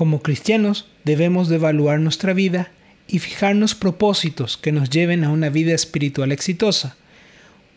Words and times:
Como 0.00 0.22
cristianos 0.22 0.86
debemos 1.04 1.50
de 1.50 1.56
evaluar 1.56 2.00
nuestra 2.00 2.32
vida 2.32 2.72
y 3.06 3.18
fijarnos 3.18 3.74
propósitos 3.74 4.56
que 4.56 4.72
nos 4.72 4.88
lleven 4.88 5.24
a 5.24 5.30
una 5.30 5.50
vida 5.50 5.74
espiritual 5.74 6.32
exitosa. 6.32 6.96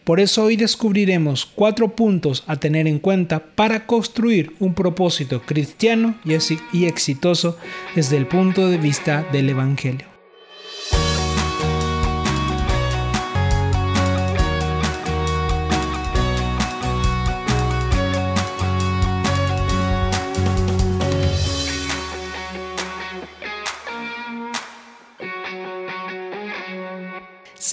Por 0.06 0.22
eso 0.22 0.46
hoy 0.46 0.56
descubriremos 0.56 1.46
cuatro 1.46 1.98
puntos 1.98 2.46
a 2.48 2.56
tener 2.56 2.88
en 2.88 3.00
cuenta 3.00 3.42
para 3.44 3.86
construir 3.86 4.54
un 4.62 4.74
propósito 4.74 5.42
cristiano 5.42 6.16
y 6.24 6.86
exitoso 6.86 7.58
desde 7.94 8.16
el 8.16 8.26
punto 8.26 8.70
de 8.70 8.78
vista 8.78 9.28
del 9.34 9.50
Evangelio. 9.50 10.13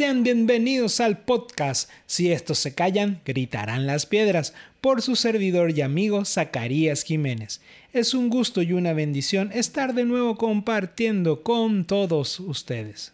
Sean 0.00 0.22
bienvenidos 0.22 0.98
al 1.00 1.18
podcast. 1.18 1.90
Si 2.06 2.32
estos 2.32 2.59
se 2.59 2.74
callan, 2.74 3.20
gritarán 3.27 3.86
las 3.86 4.06
piedras. 4.06 4.54
Por 4.80 5.02
su 5.02 5.14
servidor 5.14 5.76
y 5.76 5.82
amigo 5.82 6.24
Zacarías 6.24 7.02
Jiménez. 7.02 7.60
Es 7.92 8.14
un 8.14 8.30
gusto 8.30 8.62
y 8.62 8.73
una 8.73 8.95
bendición 8.95 9.50
estar 9.52 9.92
de 9.92 10.06
nuevo 10.06 10.38
compartiendo 10.38 11.42
con 11.42 11.84
todos 11.84 12.40
ustedes. 12.40 13.12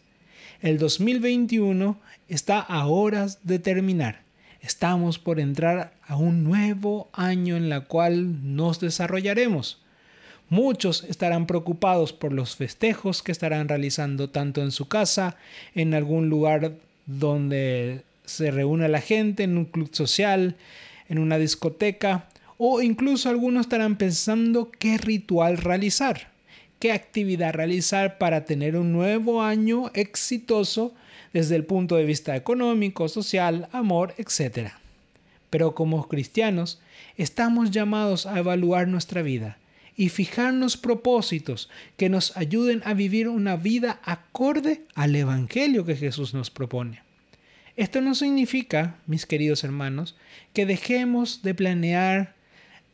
El 0.63 0.79
2021 0.79 1.99
está 2.29 2.61
a 2.61 2.87
horas 2.87 3.41
de 3.43 3.59
terminar. 3.59 4.21
Estamos 4.61 5.19
por 5.19 5.41
entrar 5.41 5.93
a 6.07 6.15
un 6.15 6.45
nuevo 6.45 7.09
año 7.13 7.57
en 7.57 7.69
la 7.69 7.81
cual 7.81 8.55
nos 8.55 8.79
desarrollaremos. 8.79 9.83
Muchos 10.49 11.03
estarán 11.03 11.47
preocupados 11.49 12.13
por 12.13 12.33
los 12.33 12.55
festejos 12.55 13.21
que 13.25 13.33
estarán 13.33 13.69
realizando 13.69 14.31
tanto 14.31 14.63
en 14.63 14.71
su 14.71 14.87
casa, 14.87 15.37
en 15.75 15.93
algún 15.93 16.29
lugar 16.29 16.75
donde 17.07 18.03
se 18.25 18.53
reúne 18.53 18.89
la 18.89 19.01
gente, 19.01 19.43
en 19.43 19.59
un 19.59 19.65
club 19.65 19.89
social, 19.93 20.55
en 21.09 21.19
una 21.19 21.39
discoteca, 21.39 22.29
o 22.59 22.81
incluso 22.81 23.29
algunos 23.29 23.63
estarán 23.63 23.99
pensando 23.99 24.71
qué 24.71 24.99
ritual 24.99 25.57
realizar, 25.57 26.29
qué 26.79 26.93
actividad 26.93 27.53
realizar 27.53 28.17
para 28.17 28.45
tener 28.45 28.77
un 28.77 28.93
nuevo 28.93 29.43
año 29.43 29.91
exitoso 29.95 30.95
desde 31.33 31.57
el 31.57 31.65
punto 31.65 31.97
de 31.97 32.05
vista 32.05 32.37
económico, 32.37 33.09
social, 33.09 33.69
amor, 33.73 34.15
etc. 34.17 34.71
Pero 35.51 35.75
como 35.75 36.07
cristianos, 36.07 36.81
estamos 37.17 37.73
llamados 37.73 38.27
a 38.27 38.39
evaluar 38.39 38.87
nuestra 38.87 39.23
vida 39.23 39.59
y 39.97 40.11
fijarnos 40.11 40.77
propósitos 40.77 41.71
que 41.97 42.09
nos 42.09 42.37
ayuden 42.37 42.83
a 42.85 42.95
vivir 42.95 43.29
una 43.29 43.57
vida 43.57 44.01
acorde 44.05 44.83
al 44.95 45.17
Evangelio 45.17 45.85
que 45.85 45.97
Jesús 45.97 46.35
nos 46.35 46.51
propone. 46.51 47.03
Esto 47.77 48.01
no 48.01 48.15
significa, 48.15 48.97
mis 49.07 49.27
queridos 49.27 49.65
hermanos, 49.65 50.17
que 50.53 50.67
dejemos 50.67 51.43
de 51.43 51.55
planear 51.55 52.35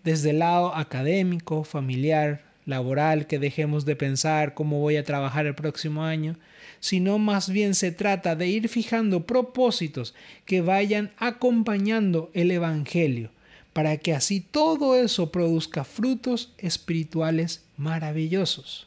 desde 0.04 0.30
el 0.30 0.40
lado 0.40 0.74
académico, 0.74 1.64
familiar, 1.64 2.42
laboral, 2.66 3.26
que 3.26 3.38
dejemos 3.38 3.84
de 3.84 3.96
pensar 3.96 4.54
cómo 4.54 4.80
voy 4.80 4.96
a 4.96 5.04
trabajar 5.04 5.46
el 5.46 5.54
próximo 5.54 6.04
año, 6.04 6.36
sino 6.80 7.18
más 7.18 7.50
bien 7.50 7.74
se 7.74 7.92
trata 7.92 8.34
de 8.34 8.48
ir 8.48 8.68
fijando 8.68 9.26
propósitos 9.26 10.14
que 10.46 10.60
vayan 10.60 11.12
acompañando 11.16 12.30
el 12.34 12.50
Evangelio, 12.50 13.30
para 13.72 13.96
que 13.96 14.14
así 14.14 14.40
todo 14.40 14.96
eso 14.96 15.30
produzca 15.30 15.84
frutos 15.84 16.52
espirituales 16.58 17.64
maravillosos. 17.76 18.86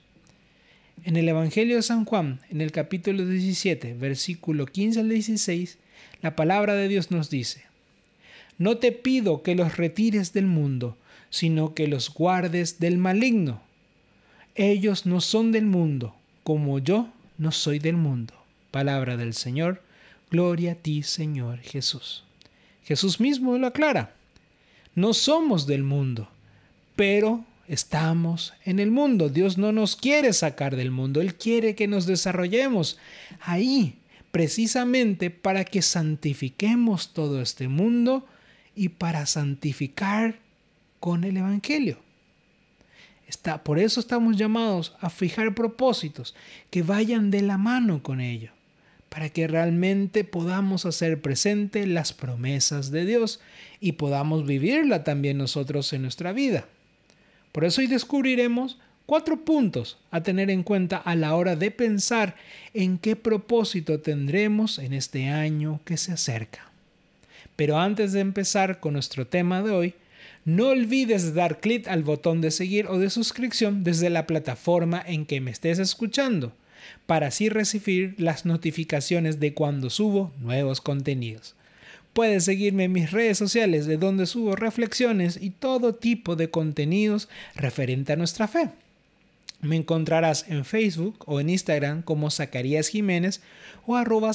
En 1.03 1.17
el 1.17 1.27
Evangelio 1.27 1.75
de 1.75 1.81
San 1.81 2.05
Juan, 2.05 2.39
en 2.49 2.61
el 2.61 2.71
capítulo 2.71 3.25
17, 3.25 3.93
versículo 3.93 4.65
15 4.65 5.01
al 5.01 5.09
16, 5.09 5.77
la 6.21 6.35
palabra 6.35 6.73
de 6.75 6.87
Dios 6.87 7.11
nos 7.11 7.29
dice, 7.29 7.63
No 8.57 8.77
te 8.77 8.91
pido 8.91 9.43
que 9.43 9.55
los 9.55 9.77
retires 9.77 10.33
del 10.33 10.45
mundo, 10.45 10.97
sino 11.29 11.73
que 11.73 11.87
los 11.87 12.13
guardes 12.13 12.79
del 12.79 12.97
maligno. 12.97 13.61
Ellos 14.55 15.05
no 15.05 15.19
son 15.19 15.51
del 15.51 15.65
mundo, 15.65 16.15
como 16.43 16.79
yo 16.79 17.09
no 17.37 17.51
soy 17.51 17.79
del 17.79 17.97
mundo. 17.97 18.33
Palabra 18.71 19.17
del 19.17 19.33
Señor, 19.33 19.81
gloria 20.31 20.73
a 20.73 20.75
ti, 20.75 21.03
Señor 21.03 21.59
Jesús. 21.59 22.23
Jesús 22.83 23.19
mismo 23.19 23.57
lo 23.57 23.67
aclara. 23.67 24.15
No 24.95 25.13
somos 25.13 25.67
del 25.67 25.83
mundo, 25.83 26.29
pero 26.95 27.43
estamos 27.67 28.53
en 28.63 28.79
el 28.79 28.91
mundo. 28.91 29.27
Dios 29.27 29.57
no 29.57 29.73
nos 29.73 29.97
quiere 29.97 30.31
sacar 30.31 30.77
del 30.77 30.89
mundo, 30.89 31.19
Él 31.19 31.35
quiere 31.35 31.75
que 31.75 31.87
nos 31.87 32.05
desarrollemos 32.05 32.97
ahí, 33.41 33.95
precisamente 34.31 35.29
para 35.29 35.65
que 35.65 35.81
santifiquemos 35.81 37.13
todo 37.13 37.41
este 37.41 37.67
mundo 37.67 38.25
y 38.73 38.89
para 38.89 39.25
santificar 39.25 40.39
con 41.01 41.25
el 41.25 41.35
Evangelio. 41.37 41.99
Está, 43.27 43.63
por 43.63 43.79
eso 43.79 43.99
estamos 43.99 44.37
llamados 44.37 44.95
a 45.01 45.09
fijar 45.09 45.55
propósitos 45.55 46.35
que 46.69 46.83
vayan 46.83 47.31
de 47.31 47.41
la 47.41 47.57
mano 47.57 48.01
con 48.01 48.21
ello 48.21 48.54
para 49.15 49.29
que 49.29 49.47
realmente 49.47 50.25
podamos 50.25 50.85
hacer 50.85 51.21
presente 51.21 51.87
las 51.87 52.11
promesas 52.11 52.91
de 52.91 53.05
Dios 53.05 53.39
y 53.79 53.93
podamos 53.93 54.45
vivirla 54.45 55.05
también 55.05 55.37
nosotros 55.37 55.93
en 55.93 56.01
nuestra 56.01 56.33
vida. 56.33 56.65
Por 57.53 57.63
eso 57.63 57.79
hoy 57.79 57.87
descubriremos 57.87 58.77
cuatro 59.05 59.45
puntos 59.45 59.97
a 60.11 60.21
tener 60.21 60.49
en 60.49 60.63
cuenta 60.63 60.97
a 60.97 61.15
la 61.15 61.33
hora 61.35 61.55
de 61.55 61.71
pensar 61.71 62.35
en 62.73 62.97
qué 62.97 63.15
propósito 63.15 64.01
tendremos 64.01 64.79
en 64.79 64.91
este 64.91 65.29
año 65.29 65.79
que 65.85 65.95
se 65.95 66.11
acerca. 66.11 66.69
Pero 67.55 67.79
antes 67.79 68.11
de 68.11 68.19
empezar 68.19 68.81
con 68.81 68.91
nuestro 68.91 69.25
tema 69.25 69.63
de 69.63 69.71
hoy, 69.71 69.93
no 70.43 70.67
olvides 70.67 71.33
dar 71.33 71.61
clic 71.61 71.87
al 71.87 72.03
botón 72.03 72.41
de 72.41 72.51
seguir 72.51 72.87
o 72.87 72.99
de 72.99 73.09
suscripción 73.09 73.85
desde 73.85 74.09
la 74.09 74.27
plataforma 74.27 75.01
en 75.07 75.25
que 75.25 75.39
me 75.39 75.51
estés 75.51 75.79
escuchando 75.79 76.51
para 77.05 77.27
así 77.27 77.49
recibir 77.49 78.15
las 78.17 78.45
notificaciones 78.45 79.39
de 79.39 79.53
cuando 79.53 79.89
subo 79.89 80.31
nuevos 80.39 80.81
contenidos. 80.81 81.55
Puedes 82.13 82.45
seguirme 82.45 82.85
en 82.85 82.93
mis 82.93 83.11
redes 83.11 83.37
sociales 83.37 83.85
de 83.87 83.97
donde 83.97 84.25
subo 84.25 84.55
reflexiones 84.55 85.37
y 85.41 85.49
todo 85.49 85.95
tipo 85.95 86.35
de 86.35 86.49
contenidos 86.49 87.27
referente 87.55 88.13
a 88.13 88.15
nuestra 88.15 88.47
fe. 88.47 88.69
Me 89.61 89.75
encontrarás 89.75 90.45
en 90.47 90.63
Facebook 90.63 91.23
o 91.25 91.39
en 91.39 91.49
Instagram 91.49 92.03
como 92.03 92.31
Zacarías 92.31 92.87
Jiménez 92.87 93.41
o 93.85 93.95
arroba. 93.95 94.31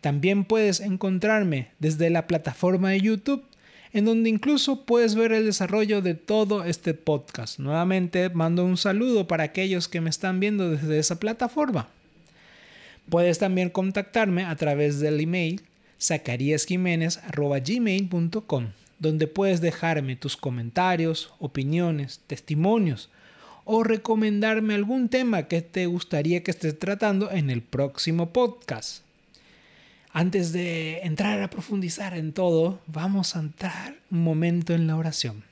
También 0.00 0.44
puedes 0.44 0.80
encontrarme 0.80 1.68
desde 1.78 2.08
la 2.08 2.26
plataforma 2.26 2.90
de 2.90 3.00
YouTube 3.00 3.44
en 3.92 4.04
donde 4.04 4.30
incluso 4.30 4.84
puedes 4.84 5.14
ver 5.14 5.32
el 5.32 5.44
desarrollo 5.44 6.02
de 6.02 6.14
todo 6.14 6.64
este 6.64 6.94
podcast. 6.94 7.58
Nuevamente 7.58 8.30
mando 8.30 8.64
un 8.64 8.76
saludo 8.76 9.26
para 9.26 9.42
aquellos 9.44 9.88
que 9.88 10.00
me 10.00 10.10
están 10.10 10.40
viendo 10.40 10.70
desde 10.70 10.98
esa 10.98 11.18
plataforma. 11.18 11.88
Puedes 13.08 13.38
también 13.38 13.70
contactarme 13.70 14.44
a 14.44 14.54
través 14.56 15.00
del 15.00 15.20
email 15.20 15.62
zacariasjiménez.gmail.com 16.00 18.66
donde 19.00 19.26
puedes 19.26 19.60
dejarme 19.60 20.14
tus 20.14 20.36
comentarios, 20.36 21.32
opiniones, 21.40 22.20
testimonios 22.26 23.08
o 23.64 23.82
recomendarme 23.82 24.74
algún 24.74 25.08
tema 25.08 25.48
que 25.48 25.62
te 25.62 25.86
gustaría 25.86 26.42
que 26.42 26.50
esté 26.50 26.72
tratando 26.72 27.30
en 27.30 27.50
el 27.50 27.62
próximo 27.62 28.30
podcast. 28.30 29.02
Antes 30.12 30.52
de 30.52 30.98
entrar 31.02 31.40
a 31.40 31.50
profundizar 31.50 32.16
en 32.16 32.32
todo, 32.32 32.80
vamos 32.88 33.36
a 33.36 33.40
entrar 33.40 33.94
un 34.10 34.24
momento 34.24 34.74
en 34.74 34.88
la 34.88 34.96
oración. 34.96 35.44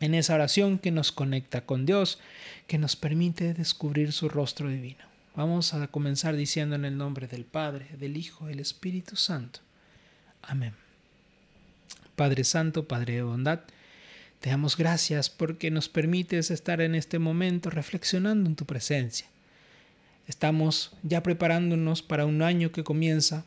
En 0.00 0.14
esa 0.14 0.34
oración 0.34 0.78
que 0.78 0.90
nos 0.90 1.12
conecta 1.12 1.62
con 1.62 1.86
Dios, 1.86 2.18
que 2.66 2.76
nos 2.76 2.94
permite 2.94 3.54
descubrir 3.54 4.12
su 4.12 4.28
rostro 4.28 4.68
divino. 4.68 5.02
Vamos 5.34 5.72
a 5.72 5.86
comenzar 5.86 6.36
diciendo 6.36 6.76
en 6.76 6.84
el 6.84 6.98
nombre 6.98 7.26
del 7.26 7.46
Padre, 7.46 7.88
del 7.98 8.18
Hijo, 8.18 8.46
del 8.46 8.60
Espíritu 8.60 9.16
Santo. 9.16 9.60
Amén. 10.42 10.74
Padre 12.16 12.44
Santo, 12.44 12.86
Padre 12.86 13.14
de 13.14 13.22
bondad, 13.22 13.60
te 14.40 14.50
damos 14.50 14.76
gracias 14.76 15.30
porque 15.30 15.70
nos 15.70 15.88
permites 15.88 16.50
estar 16.50 16.82
en 16.82 16.94
este 16.94 17.18
momento 17.18 17.70
reflexionando 17.70 18.48
en 18.48 18.56
tu 18.56 18.66
presencia. 18.66 19.26
Estamos 20.28 20.92
ya 21.02 21.22
preparándonos 21.22 22.02
para 22.02 22.26
un 22.26 22.42
año 22.42 22.70
que 22.70 22.84
comienza 22.84 23.46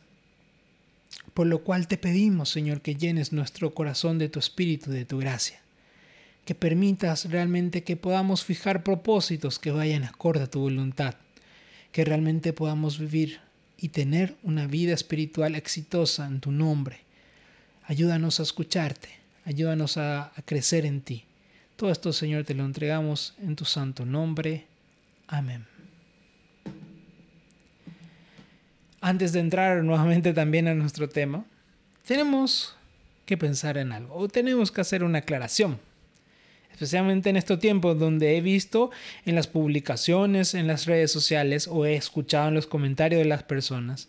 por 1.34 1.46
lo 1.46 1.62
cual 1.62 1.86
te 1.86 1.98
pedimos, 1.98 2.50
Señor, 2.50 2.80
que 2.80 2.96
llenes 2.96 3.32
nuestro 3.32 3.74
corazón 3.74 4.18
de 4.18 4.28
tu 4.28 4.38
espíritu, 4.38 4.90
de 4.90 5.04
tu 5.04 5.18
gracia. 5.18 5.60
Que 6.44 6.54
permitas 6.54 7.30
realmente 7.30 7.84
que 7.84 7.96
podamos 7.96 8.44
fijar 8.44 8.82
propósitos 8.82 9.58
que 9.58 9.70
vayan 9.70 10.04
acorde 10.04 10.42
a 10.42 10.50
tu 10.50 10.60
voluntad. 10.60 11.14
Que 11.92 12.04
realmente 12.04 12.52
podamos 12.52 12.98
vivir 12.98 13.40
y 13.76 13.90
tener 13.90 14.36
una 14.42 14.66
vida 14.66 14.94
espiritual 14.94 15.54
exitosa 15.54 16.26
en 16.26 16.40
tu 16.40 16.50
nombre. 16.50 17.00
Ayúdanos 17.84 18.40
a 18.40 18.42
escucharte, 18.42 19.08
ayúdanos 19.44 19.96
a, 19.96 20.32
a 20.34 20.42
crecer 20.44 20.84
en 20.84 21.00
ti. 21.00 21.24
Todo 21.76 21.92
esto, 21.92 22.12
Señor, 22.12 22.44
te 22.44 22.54
lo 22.54 22.64
entregamos 22.64 23.34
en 23.40 23.54
tu 23.54 23.64
santo 23.64 24.04
nombre. 24.04 24.66
Amén. 25.28 25.77
Antes 29.00 29.32
de 29.32 29.40
entrar 29.40 29.84
nuevamente 29.84 30.32
también 30.32 30.66
a 30.66 30.74
nuestro 30.74 31.08
tema, 31.08 31.44
tenemos 32.06 32.76
que 33.26 33.36
pensar 33.36 33.78
en 33.78 33.92
algo 33.92 34.14
o 34.14 34.28
tenemos 34.28 34.72
que 34.72 34.80
hacer 34.80 35.04
una 35.04 35.18
aclaración. 35.18 35.78
Especialmente 36.72 37.30
en 37.30 37.36
estos 37.36 37.58
tiempos 37.58 37.98
donde 37.98 38.36
he 38.36 38.40
visto 38.40 38.90
en 39.26 39.34
las 39.34 39.46
publicaciones, 39.46 40.54
en 40.54 40.66
las 40.66 40.86
redes 40.86 41.10
sociales 41.10 41.68
o 41.68 41.84
he 41.84 41.94
escuchado 41.94 42.48
en 42.48 42.54
los 42.54 42.66
comentarios 42.66 43.20
de 43.20 43.28
las 43.28 43.42
personas 43.42 44.08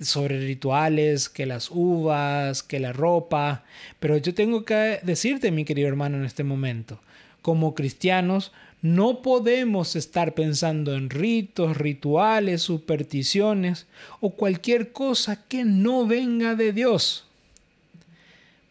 sobre 0.00 0.40
rituales, 0.40 1.28
que 1.28 1.46
las 1.46 1.70
uvas, 1.70 2.62
que 2.62 2.80
la 2.80 2.92
ropa, 2.92 3.64
pero 4.00 4.16
yo 4.16 4.34
tengo 4.34 4.64
que 4.64 5.00
decirte, 5.02 5.50
mi 5.50 5.64
querido 5.64 5.88
hermano, 5.88 6.16
en 6.16 6.24
este 6.24 6.42
momento, 6.42 7.00
como 7.42 7.74
cristianos, 7.74 8.52
no 8.84 9.22
podemos 9.22 9.96
estar 9.96 10.34
pensando 10.34 10.94
en 10.94 11.08
ritos, 11.08 11.74
rituales, 11.74 12.60
supersticiones 12.60 13.86
o 14.20 14.34
cualquier 14.34 14.92
cosa 14.92 15.42
que 15.48 15.64
no 15.64 16.06
venga 16.06 16.54
de 16.54 16.74
Dios. 16.74 17.24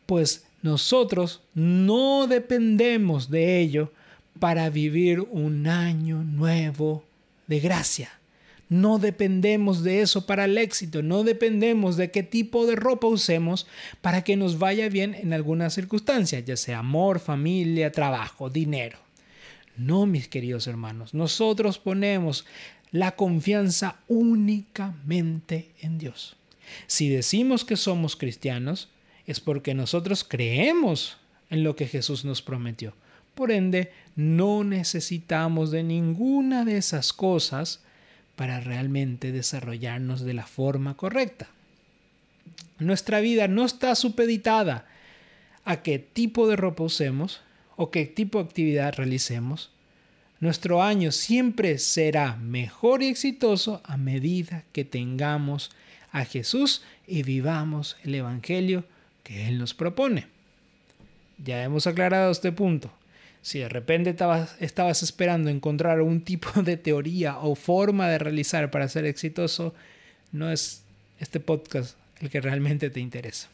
Pues 0.05 0.45
nosotros 0.61 1.41
no 1.55 2.27
dependemos 2.27 3.31
de 3.31 3.59
ello 3.59 3.91
para 4.39 4.69
vivir 4.69 5.19
un 5.19 5.65
año 5.65 6.23
nuevo 6.23 7.03
de 7.47 7.59
gracia. 7.59 8.11
No 8.69 8.99
dependemos 8.99 9.81
de 9.81 10.01
eso 10.01 10.27
para 10.27 10.45
el 10.45 10.59
éxito, 10.59 11.01
no 11.01 11.23
dependemos 11.23 11.97
de 11.97 12.11
qué 12.11 12.21
tipo 12.21 12.67
de 12.67 12.75
ropa 12.75 13.07
usemos 13.07 13.65
para 14.01 14.23
que 14.23 14.37
nos 14.37 14.59
vaya 14.59 14.89
bien 14.89 15.15
en 15.15 15.33
alguna 15.33 15.71
circunstancia, 15.71 16.39
ya 16.39 16.55
sea 16.55 16.79
amor, 16.79 17.19
familia, 17.19 17.91
trabajo, 17.91 18.51
dinero. 18.51 18.99
No, 19.77 20.05
mis 20.05 20.27
queridos 20.27 20.67
hermanos, 20.67 21.13
nosotros 21.13 21.79
ponemos 21.79 22.45
la 22.91 23.15
confianza 23.15 23.97
únicamente 24.07 25.71
en 25.81 25.97
Dios. 25.97 26.35
Si 26.87 27.09
decimos 27.09 27.65
que 27.65 27.75
somos 27.75 28.15
cristianos, 28.15 28.89
es 29.25 29.39
porque 29.39 29.73
nosotros 29.73 30.23
creemos 30.23 31.17
en 31.49 31.63
lo 31.63 31.75
que 31.75 31.87
Jesús 31.87 32.23
nos 32.25 32.41
prometió. 32.41 32.93
Por 33.35 33.51
ende, 33.51 33.91
no 34.15 34.63
necesitamos 34.63 35.71
de 35.71 35.83
ninguna 35.83 36.65
de 36.65 36.77
esas 36.77 37.13
cosas 37.13 37.81
para 38.35 38.59
realmente 38.59 39.31
desarrollarnos 39.31 40.21
de 40.21 40.33
la 40.33 40.45
forma 40.45 40.95
correcta. 40.95 41.49
Nuestra 42.79 43.21
vida 43.21 43.47
no 43.47 43.65
está 43.65 43.95
supeditada 43.95 44.87
a 45.65 45.81
qué 45.81 45.99
tipo 45.99 46.47
de 46.47 46.55
ropa 46.55 46.83
usemos 46.83 47.41
o 47.75 47.91
qué 47.91 48.05
tipo 48.05 48.39
de 48.39 48.45
actividad 48.45 48.93
realicemos. 48.95 49.71
Nuestro 50.39 50.83
año 50.83 51.11
siempre 51.11 51.77
será 51.77 52.35
mejor 52.35 53.01
y 53.01 53.07
exitoso 53.07 53.81
a 53.85 53.97
medida 53.97 54.63
que 54.73 54.83
tengamos 54.83 55.71
a 56.11 56.25
Jesús 56.25 56.83
y 57.07 57.23
vivamos 57.23 57.97
el 58.03 58.15
Evangelio 58.15 58.83
que 59.23 59.47
Él 59.47 59.57
nos 59.57 59.73
propone. 59.73 60.27
Ya 61.37 61.63
hemos 61.63 61.87
aclarado 61.87 62.31
este 62.31 62.51
punto. 62.51 62.91
Si 63.41 63.59
de 63.59 63.67
repente 63.67 64.15
estabas, 64.59 65.03
esperando 65.03 65.49
encontrar 65.49 66.01
un 66.01 66.21
tipo 66.21 66.61
de 66.61 66.77
teoría 66.77 67.39
o 67.39 67.55
forma 67.55 68.07
de 68.09 68.19
realizar 68.19 68.71
para 68.71 68.87
ser 68.87 69.05
exitoso, 69.05 69.73
no 70.31 70.51
es 70.51 70.83
este 71.19 71.39
podcast 71.39 71.97
el 72.21 72.29
que 72.29 72.41
realmente 72.41 72.89
te 72.89 72.99
interesa. 72.99 73.49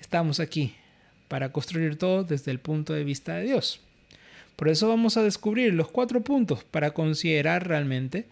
Estamos 0.00 0.40
aquí 0.40 0.74
para 1.32 1.50
construir 1.50 1.96
todo 1.96 2.24
desde 2.24 2.50
el 2.50 2.60
punto 2.60 2.92
de 2.92 3.04
vista 3.04 3.36
de 3.36 3.44
Dios. 3.44 3.80
Por 4.54 4.68
eso 4.68 4.88
vamos 4.88 5.16
a 5.16 5.22
descubrir 5.22 5.72
los 5.72 5.88
cuatro 5.88 6.20
puntos 6.20 6.62
para 6.62 6.90
considerar 6.90 7.66
realmente 7.66 8.26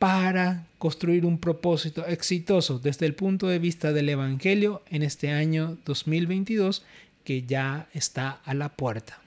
para 0.00 0.66
construir 0.78 1.24
un 1.24 1.38
propósito 1.38 2.04
exitoso 2.04 2.80
desde 2.80 3.06
el 3.06 3.14
punto 3.14 3.46
de 3.46 3.60
vista 3.60 3.92
del 3.92 4.08
Evangelio 4.08 4.82
en 4.90 5.04
este 5.04 5.30
año 5.30 5.78
2022 5.84 6.84
que 7.22 7.42
ya 7.42 7.86
está 7.94 8.40
a 8.44 8.54
la 8.54 8.70
puerta. 8.70 9.20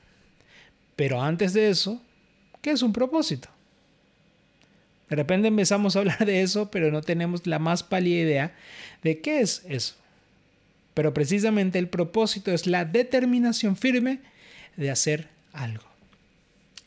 Pero 0.98 1.22
antes 1.22 1.54
de 1.54 1.70
eso, 1.70 2.02
¿qué 2.62 2.72
es 2.72 2.82
un 2.82 2.92
propósito? 2.92 3.48
De 5.10 5.16
repente 5.16 5.48
empezamos 5.48 5.96
a 5.96 6.00
hablar 6.00 6.26
de 6.26 6.42
eso, 6.42 6.70
pero 6.70 6.92
no 6.92 7.00
tenemos 7.00 7.48
la 7.48 7.60
más 7.60 7.82
pálida 7.82 8.20
idea 8.20 8.56
de 9.04 9.22
qué 9.22 9.40
es 9.40 9.64
eso. 9.70 9.96
Pero 11.00 11.14
precisamente 11.14 11.80
el 11.80 11.88
propósito 11.88 12.52
es 12.52 12.68
la 12.68 12.84
determinación 12.84 13.78
firme 13.78 14.20
de 14.76 14.92
hacer 14.92 15.30
algo. 15.54 15.86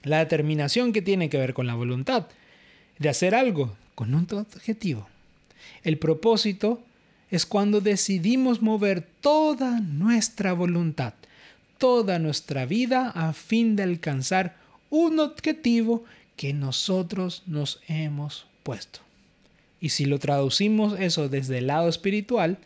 La 0.03 0.19
determinación 0.19 0.93
que 0.93 1.01
tiene 1.01 1.31
que 1.31 1.39
ver 1.39 1.55
con 1.55 1.67
la 1.67 1.75
voluntad 1.75 2.27
de 2.99 3.09
hacer 3.09 3.35
algo 3.35 3.75
con 3.95 4.13
un 4.13 4.29
objetivo. 4.31 5.09
El 5.83 5.97
propósito 5.97 6.83
es 7.31 7.47
cuando 7.47 7.81
decidimos 7.81 8.61
mover 8.61 9.01
toda 9.23 9.81
nuestra 9.81 10.53
voluntad 10.53 11.15
toda 11.79 12.19
nuestra 12.19 12.67
vida 12.67 13.13
a 13.15 13.33
fin 13.33 13.77
de 13.77 13.85
alcanzar 13.85 14.57
un 14.91 15.21
objetivo 15.21 16.05
que 16.37 16.53
nosotros 16.53 17.45
nos 17.47 17.81
hemos 17.89 18.45
puesto. 18.63 19.01
Y 19.81 19.89
si 19.89 20.05
lo 20.05 20.19
traducimos 20.19 21.01
eso 21.01 21.31
desde 21.31 21.57
el 21.59 21.69
lado 21.69 21.89
espiritual, 21.89 22.59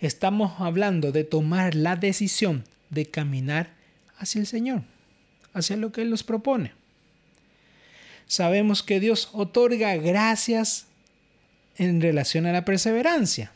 estamos 0.00 0.60
hablando 0.60 1.12
de 1.12 1.24
tomar 1.24 1.74
la 1.74 1.96
decisión 1.96 2.64
de 2.90 3.06
caminar 3.06 3.70
hacia 4.18 4.40
el 4.40 4.46
Señor, 4.46 4.82
hacia 5.52 5.76
lo 5.76 5.92
que 5.92 6.02
Él 6.02 6.10
nos 6.10 6.22
propone. 6.22 6.72
Sabemos 8.26 8.82
que 8.82 9.00
Dios 9.00 9.30
otorga 9.32 9.96
gracias 9.96 10.86
en 11.76 12.00
relación 12.00 12.46
a 12.46 12.52
la 12.52 12.64
perseverancia, 12.64 13.52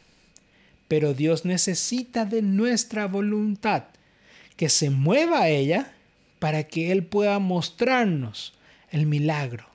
pero 0.88 1.14
Dios 1.14 1.44
necesita 1.44 2.24
de 2.24 2.42
nuestra 2.42 3.06
voluntad 3.06 3.84
que 4.56 4.68
se 4.68 4.90
mueva 4.90 5.42
a 5.42 5.48
ella 5.48 5.92
para 6.38 6.64
que 6.64 6.92
Él 6.92 7.04
pueda 7.04 7.38
mostrarnos 7.38 8.54
el 8.90 9.06
milagro. 9.06 9.71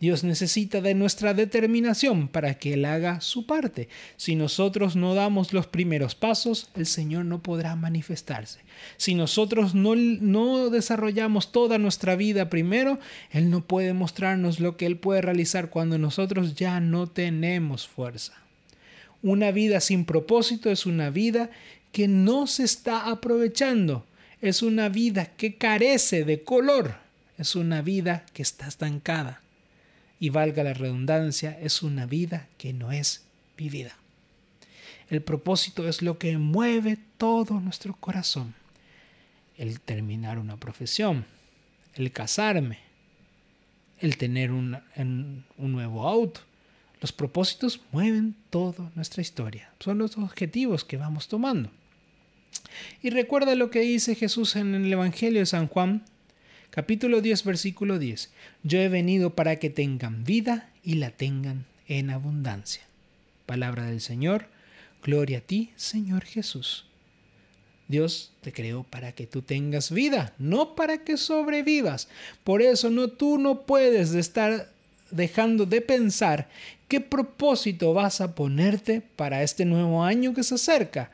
Dios 0.00 0.24
necesita 0.24 0.80
de 0.80 0.94
nuestra 0.94 1.34
determinación 1.34 2.28
para 2.28 2.54
que 2.58 2.74
Él 2.74 2.84
haga 2.84 3.20
su 3.20 3.46
parte. 3.46 3.88
Si 4.16 4.34
nosotros 4.34 4.96
no 4.96 5.14
damos 5.14 5.52
los 5.52 5.66
primeros 5.66 6.14
pasos, 6.14 6.68
el 6.74 6.86
Señor 6.86 7.24
no 7.24 7.42
podrá 7.42 7.74
manifestarse. 7.76 8.60
Si 8.96 9.14
nosotros 9.14 9.74
no, 9.74 9.94
no 9.96 10.68
desarrollamos 10.68 11.52
toda 11.52 11.78
nuestra 11.78 12.16
vida 12.16 12.50
primero, 12.50 12.98
Él 13.30 13.50
no 13.50 13.64
puede 13.64 13.94
mostrarnos 13.94 14.60
lo 14.60 14.76
que 14.76 14.86
Él 14.86 14.98
puede 14.98 15.22
realizar 15.22 15.70
cuando 15.70 15.96
nosotros 15.96 16.54
ya 16.54 16.80
no 16.80 17.06
tenemos 17.06 17.86
fuerza. 17.86 18.34
Una 19.22 19.52
vida 19.52 19.80
sin 19.80 20.04
propósito 20.04 20.70
es 20.70 20.84
una 20.84 21.08
vida 21.08 21.50
que 21.92 22.08
no 22.08 22.46
se 22.46 22.64
está 22.64 23.08
aprovechando. 23.08 24.04
Es 24.42 24.60
una 24.60 24.90
vida 24.90 25.26
que 25.36 25.54
carece 25.54 26.24
de 26.24 26.42
color. 26.42 26.96
Es 27.38 27.56
una 27.56 27.80
vida 27.80 28.26
que 28.34 28.42
está 28.42 28.68
estancada. 28.68 29.40
Y 30.24 30.30
valga 30.30 30.64
la 30.64 30.72
redundancia, 30.72 31.50
es 31.60 31.82
una 31.82 32.06
vida 32.06 32.48
que 32.56 32.72
no 32.72 32.92
es 32.92 33.26
vivida. 33.58 33.94
El 35.10 35.20
propósito 35.20 35.86
es 35.86 36.00
lo 36.00 36.16
que 36.16 36.38
mueve 36.38 36.96
todo 37.18 37.60
nuestro 37.60 37.94
corazón. 37.94 38.54
El 39.58 39.80
terminar 39.80 40.38
una 40.38 40.56
profesión, 40.56 41.26
el 41.92 42.10
casarme, 42.10 42.78
el 43.98 44.16
tener 44.16 44.50
un, 44.50 44.78
un 44.96 45.72
nuevo 45.72 46.08
auto. 46.08 46.40
Los 47.02 47.12
propósitos 47.12 47.82
mueven 47.92 48.34
toda 48.48 48.90
nuestra 48.94 49.20
historia. 49.20 49.74
Son 49.78 49.98
los 49.98 50.16
objetivos 50.16 50.86
que 50.86 50.96
vamos 50.96 51.28
tomando. 51.28 51.68
Y 53.02 53.10
recuerda 53.10 53.54
lo 53.56 53.70
que 53.70 53.80
dice 53.80 54.14
Jesús 54.14 54.56
en 54.56 54.74
el 54.74 54.90
Evangelio 54.90 55.40
de 55.40 55.46
San 55.46 55.68
Juan, 55.68 56.02
capítulo 56.74 57.20
10, 57.20 57.44
versículo 57.44 58.00
10. 58.00 58.32
Yo 58.64 58.80
he 58.80 58.88
venido 58.88 59.36
para 59.36 59.60
que 59.60 59.70
tengan 59.70 60.24
vida 60.24 60.70
y 60.82 60.94
la 60.94 61.12
tengan 61.12 61.66
en 61.86 62.10
abundancia. 62.10 62.82
Palabra 63.46 63.84
del 63.84 64.00
Señor, 64.00 64.48
gloria 65.00 65.38
a 65.38 65.40
ti, 65.40 65.70
Señor 65.76 66.24
Jesús. 66.24 66.84
Dios 67.86 68.32
te 68.40 68.52
creó 68.52 68.82
para 68.82 69.12
que 69.12 69.28
tú 69.28 69.42
tengas 69.42 69.92
vida, 69.92 70.34
no 70.36 70.74
para 70.74 71.04
que 71.04 71.16
sobrevivas. 71.16 72.08
Por 72.42 72.60
eso 72.60 72.90
no 72.90 73.06
tú 73.06 73.38
no 73.38 73.60
puedes 73.60 74.12
estar 74.12 74.68
dejando 75.12 75.66
de 75.66 75.80
pensar 75.80 76.48
qué 76.88 77.00
propósito 77.00 77.94
vas 77.94 78.20
a 78.20 78.34
ponerte 78.34 79.00
para 79.00 79.44
este 79.44 79.64
nuevo 79.64 80.02
año 80.02 80.34
que 80.34 80.42
se 80.42 80.56
acerca. 80.56 81.12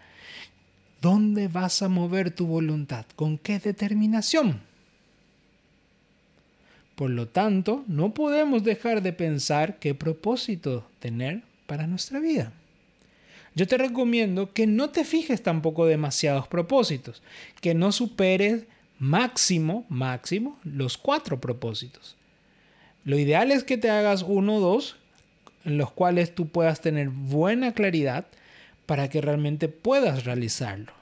¿Dónde 1.02 1.48
vas 1.48 1.82
a 1.82 1.90
mover 1.90 2.30
tu 2.30 2.46
voluntad? 2.46 3.04
¿Con 3.14 3.36
qué 3.36 3.58
determinación? 3.58 4.69
Por 7.00 7.08
lo 7.08 7.28
tanto, 7.28 7.82
no 7.86 8.12
podemos 8.12 8.62
dejar 8.62 9.00
de 9.00 9.14
pensar 9.14 9.78
qué 9.78 9.94
propósito 9.94 10.86
tener 10.98 11.40
para 11.66 11.86
nuestra 11.86 12.20
vida. 12.20 12.52
Yo 13.54 13.66
te 13.66 13.78
recomiendo 13.78 14.52
que 14.52 14.66
no 14.66 14.90
te 14.90 15.06
fijes 15.06 15.42
tampoco 15.42 15.86
demasiados 15.86 16.46
propósitos, 16.46 17.22
que 17.62 17.72
no 17.72 17.90
superes 17.90 18.64
Máximo, 18.98 19.86
máximo, 19.88 20.58
los 20.62 20.98
cuatro 20.98 21.40
propósitos. 21.40 22.16
Lo 23.06 23.18
ideal 23.18 23.50
es 23.50 23.64
que 23.64 23.78
te 23.78 23.88
hagas 23.88 24.22
uno 24.22 24.56
o 24.56 24.60
dos 24.60 24.96
en 25.64 25.78
los 25.78 25.90
cuales 25.90 26.34
tú 26.34 26.48
puedas 26.48 26.82
tener 26.82 27.08
buena 27.08 27.72
claridad 27.72 28.26
para 28.84 29.08
que 29.08 29.22
realmente 29.22 29.68
puedas 29.68 30.26
realizarlo. 30.26 30.99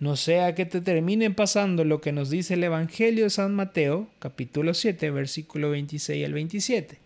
No 0.00 0.16
sea 0.16 0.54
que 0.54 0.64
te 0.64 0.80
termine 0.80 1.30
pasando 1.30 1.84
lo 1.84 2.00
que 2.00 2.10
nos 2.10 2.30
dice 2.30 2.54
el 2.54 2.64
Evangelio 2.64 3.24
de 3.24 3.30
San 3.30 3.54
Mateo, 3.54 4.08
capítulo 4.18 4.72
7, 4.72 5.10
versículo 5.10 5.70
26 5.70 6.24
al 6.24 6.32
27. 6.32 6.96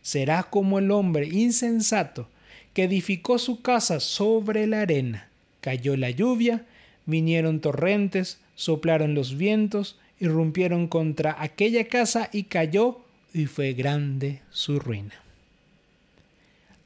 Será 0.00 0.44
como 0.44 0.78
el 0.78 0.90
hombre 0.90 1.28
insensato 1.28 2.26
que 2.72 2.84
edificó 2.84 3.38
su 3.38 3.60
casa 3.60 4.00
sobre 4.00 4.66
la 4.66 4.80
arena. 4.80 5.28
Cayó 5.60 5.98
la 5.98 6.08
lluvia, 6.08 6.64
vinieron 7.04 7.60
torrentes, 7.60 8.38
soplaron 8.54 9.12
los 9.12 9.36
vientos, 9.36 9.98
irrumpieron 10.20 10.88
contra 10.88 11.36
aquella 11.38 11.86
casa 11.88 12.30
y 12.32 12.44
cayó, 12.44 13.00
y 13.34 13.44
fue 13.44 13.74
grande 13.74 14.40
su 14.50 14.80
ruina. 14.80 15.20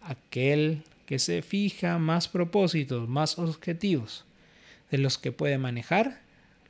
Aquel 0.02 0.82
que 1.06 1.20
se 1.20 1.42
fija 1.42 1.98
más 1.98 2.26
propósitos, 2.26 3.08
más 3.08 3.38
objetivos 3.38 4.24
de 4.90 4.98
los 4.98 5.18
que 5.18 5.32
puede 5.32 5.58
manejar, 5.58 6.20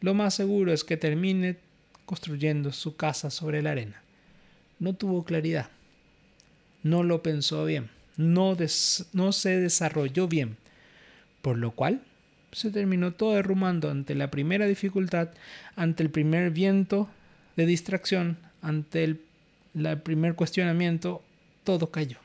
lo 0.01 0.15
más 0.15 0.35
seguro 0.35 0.73
es 0.73 0.85
que 0.85 0.97
termine 0.97 1.57
construyendo 2.05 2.73
su 2.73 2.97
casa 2.97 3.31
sobre 3.31 3.63
la 3.63 3.73
arena. 3.73 4.03
No 4.79 4.95
tuvo 4.95 5.25
claridad, 5.25 5.71
no 6.83 7.03
lo 7.03 7.23
pensó 7.23 7.65
bien, 7.65 7.91
no, 8.17 8.57
se 8.57 9.61
desarrolló 9.61 10.29
bien, 10.29 10.57
por 11.43 11.59
lo 11.59 11.73
cual 11.73 12.03
se 12.53 12.71
terminó 12.71 13.13
todo 13.13 13.35
derrumbando 13.35 13.91
ante 13.91 14.15
la 14.15 14.31
primera 14.31 14.67
dificultad, 14.67 15.29
ante 15.77 16.03
el 16.03 16.11
primer 16.11 16.51
viento 16.51 17.09
de 17.57 17.67
distracción, 17.67 18.39
ante 18.63 19.05
el 19.05 19.21
primer 20.03 20.35
cuestionamiento, 20.35 21.23
todo 21.65 21.91
cayó. 21.91 22.19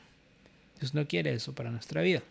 Dios 0.80 0.94
no 0.94 1.06
quiere 1.06 1.32
eso 1.34 1.54
para 1.54 1.70
nuestra 1.70 2.02
vida. 2.02 2.22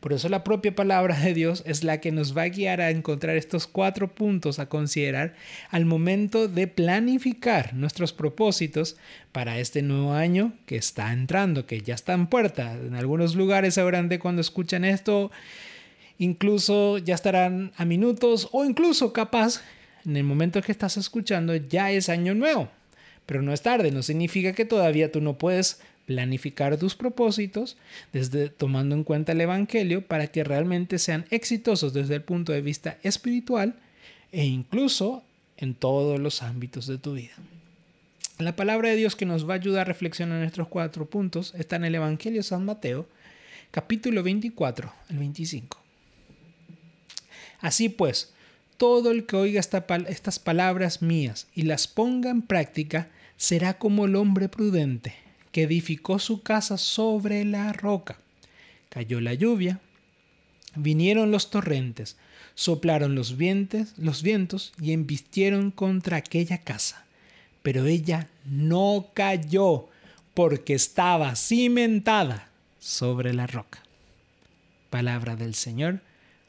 Por 0.00 0.12
eso 0.12 0.28
la 0.28 0.44
propia 0.44 0.74
palabra 0.74 1.18
de 1.18 1.34
Dios 1.34 1.62
es 1.66 1.84
la 1.84 2.00
que 2.00 2.12
nos 2.12 2.36
va 2.36 2.42
a 2.42 2.48
guiar 2.48 2.80
a 2.80 2.90
encontrar 2.90 3.36
estos 3.36 3.66
cuatro 3.66 4.14
puntos 4.14 4.58
a 4.58 4.68
considerar 4.68 5.34
al 5.70 5.84
momento 5.84 6.48
de 6.48 6.66
planificar 6.66 7.74
nuestros 7.74 8.12
propósitos 8.12 8.96
para 9.32 9.58
este 9.58 9.82
nuevo 9.82 10.12
año 10.12 10.52
que 10.66 10.76
está 10.76 11.12
entrando, 11.12 11.66
que 11.66 11.80
ya 11.80 11.94
está 11.94 12.14
en 12.14 12.26
puerta. 12.26 12.72
En 12.72 12.94
algunos 12.94 13.34
lugares 13.34 13.74
de 13.74 14.18
cuando 14.18 14.40
escuchan 14.40 14.84
esto 14.84 15.30
incluso 16.18 16.98
ya 16.98 17.14
estarán 17.14 17.72
a 17.76 17.84
minutos 17.84 18.48
o 18.52 18.64
incluso 18.64 19.12
capaz 19.12 19.62
en 20.04 20.16
el 20.16 20.24
momento 20.24 20.62
que 20.62 20.72
estás 20.72 20.96
escuchando 20.96 21.56
ya 21.56 21.90
es 21.90 22.08
año 22.08 22.34
nuevo. 22.34 22.68
Pero 23.26 23.42
no 23.42 23.52
es 23.52 23.62
tarde, 23.62 23.90
no 23.90 24.02
significa 24.02 24.52
que 24.52 24.64
todavía 24.64 25.10
tú 25.10 25.20
no 25.20 25.38
puedes 25.38 25.80
planificar 26.10 26.76
tus 26.76 26.96
propósitos 26.96 27.76
desde 28.12 28.48
tomando 28.48 28.96
en 28.96 29.04
cuenta 29.04 29.30
el 29.30 29.40
evangelio 29.40 30.04
para 30.04 30.26
que 30.26 30.42
realmente 30.42 30.98
sean 30.98 31.24
exitosos 31.30 31.92
desde 31.92 32.16
el 32.16 32.22
punto 32.22 32.50
de 32.50 32.62
vista 32.62 32.98
espiritual 33.04 33.76
e 34.32 34.44
incluso 34.44 35.22
en 35.56 35.76
todos 35.76 36.18
los 36.18 36.42
ámbitos 36.42 36.88
de 36.88 36.98
tu 36.98 37.14
vida. 37.14 37.34
La 38.40 38.56
palabra 38.56 38.88
de 38.88 38.96
Dios 38.96 39.14
que 39.14 39.24
nos 39.24 39.48
va 39.48 39.52
a 39.52 39.58
ayudar 39.58 39.82
a 39.82 39.84
reflexionar 39.84 40.40
en 40.40 40.48
estos 40.48 40.66
cuatro 40.66 41.08
puntos 41.08 41.54
está 41.56 41.76
en 41.76 41.84
el 41.84 41.94
Evangelio 41.94 42.40
de 42.40 42.42
San 42.42 42.64
Mateo, 42.64 43.06
capítulo 43.70 44.24
24 44.24 44.92
al 45.10 45.16
25. 45.16 45.78
Así 47.60 47.88
pues, 47.88 48.32
todo 48.78 49.12
el 49.12 49.26
que 49.26 49.36
oiga 49.36 49.60
estas 49.60 50.38
palabras 50.40 51.02
mías 51.02 51.46
y 51.54 51.62
las 51.62 51.86
ponga 51.86 52.30
en 52.30 52.42
práctica 52.42 53.10
será 53.36 53.74
como 53.74 54.06
el 54.06 54.16
hombre 54.16 54.48
prudente 54.48 55.29
que 55.52 55.62
edificó 55.62 56.18
su 56.18 56.42
casa 56.42 56.78
sobre 56.78 57.44
la 57.44 57.72
roca. 57.72 58.18
Cayó 58.88 59.20
la 59.20 59.34
lluvia, 59.34 59.80
vinieron 60.74 61.30
los 61.30 61.50
torrentes, 61.50 62.16
soplaron 62.54 63.14
los 63.14 63.36
vientos, 63.36 63.94
los 63.96 64.22
vientos 64.22 64.72
y 64.80 64.92
embistieron 64.92 65.70
contra 65.70 66.18
aquella 66.18 66.58
casa. 66.58 67.04
Pero 67.62 67.86
ella 67.86 68.28
no 68.44 69.10
cayó 69.14 69.88
porque 70.34 70.74
estaba 70.74 71.36
cimentada 71.36 72.48
sobre 72.78 73.34
la 73.34 73.46
roca. 73.46 73.82
Palabra 74.88 75.36
del 75.36 75.54
Señor, 75.54 76.00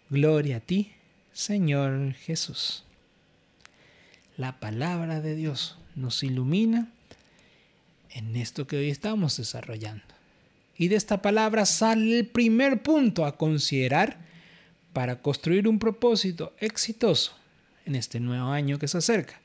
gloria 0.09 0.57
a 0.57 0.59
ti, 0.61 0.93
Señor 1.33 2.13
Jesús. 2.13 2.85
La 4.37 4.59
palabra 4.59 5.21
de 5.21 5.35
Dios 5.35 5.77
nos 5.95 6.23
ilumina 6.23 6.89
en 8.13 8.35
esto 8.35 8.67
que 8.67 8.77
hoy 8.77 8.89
estamos 8.89 9.37
desarrollando. 9.37 10.03
Y 10.77 10.87
de 10.87 10.95
esta 10.95 11.21
palabra 11.21 11.65
sale 11.65 12.19
el 12.19 12.27
primer 12.27 12.81
punto 12.81 13.25
a 13.25 13.37
considerar 13.37 14.17
para 14.93 15.21
construir 15.21 15.67
un 15.67 15.79
propósito 15.79 16.53
exitoso 16.59 17.33
en 17.85 17.95
este 17.95 18.19
nuevo 18.19 18.49
año 18.49 18.79
que 18.79 18.87
se 18.87 18.97
acerca. 18.97 19.39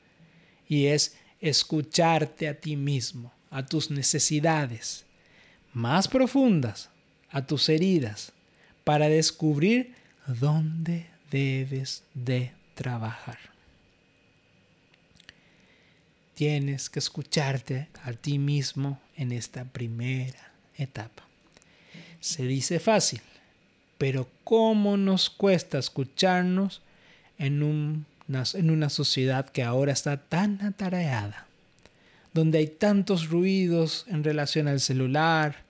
Y 0.67 0.87
es 0.87 1.17
escucharte 1.39 2.47
a 2.47 2.59
ti 2.59 2.75
mismo, 2.75 3.31
a 3.49 3.65
tus 3.65 3.91
necesidades 3.91 5.05
más 5.73 6.07
profundas, 6.07 6.89
a 7.29 7.45
tus 7.45 7.69
heridas, 7.69 8.31
para 8.83 9.07
descubrir 9.09 9.93
dónde 10.25 11.07
debes 11.29 12.03
de 12.13 12.51
trabajar. 12.73 13.37
Tienes 16.37 16.91
que 16.91 16.99
escucharte 16.99 17.87
a 18.03 18.13
ti 18.13 18.37
mismo 18.37 19.01
en 19.15 19.31
esta 19.31 19.65
primera 19.65 20.51
etapa. 20.77 21.23
Se 22.19 22.43
dice 22.43 22.79
fácil, 22.79 23.21
pero 23.97 24.29
¿cómo 24.43 24.97
nos 24.97 25.31
cuesta 25.31 25.79
escucharnos 25.79 26.83
en, 27.39 28.05
en 28.27 28.69
una 28.69 28.89
sociedad 28.91 29.49
que 29.49 29.63
ahora 29.63 29.93
está 29.93 30.17
tan 30.17 30.61
atareada? 30.61 31.47
Donde 32.35 32.59
hay 32.59 32.67
tantos 32.67 33.29
ruidos 33.29 34.05
en 34.07 34.23
relación 34.23 34.67
al 34.67 34.79
celular, 34.79 35.63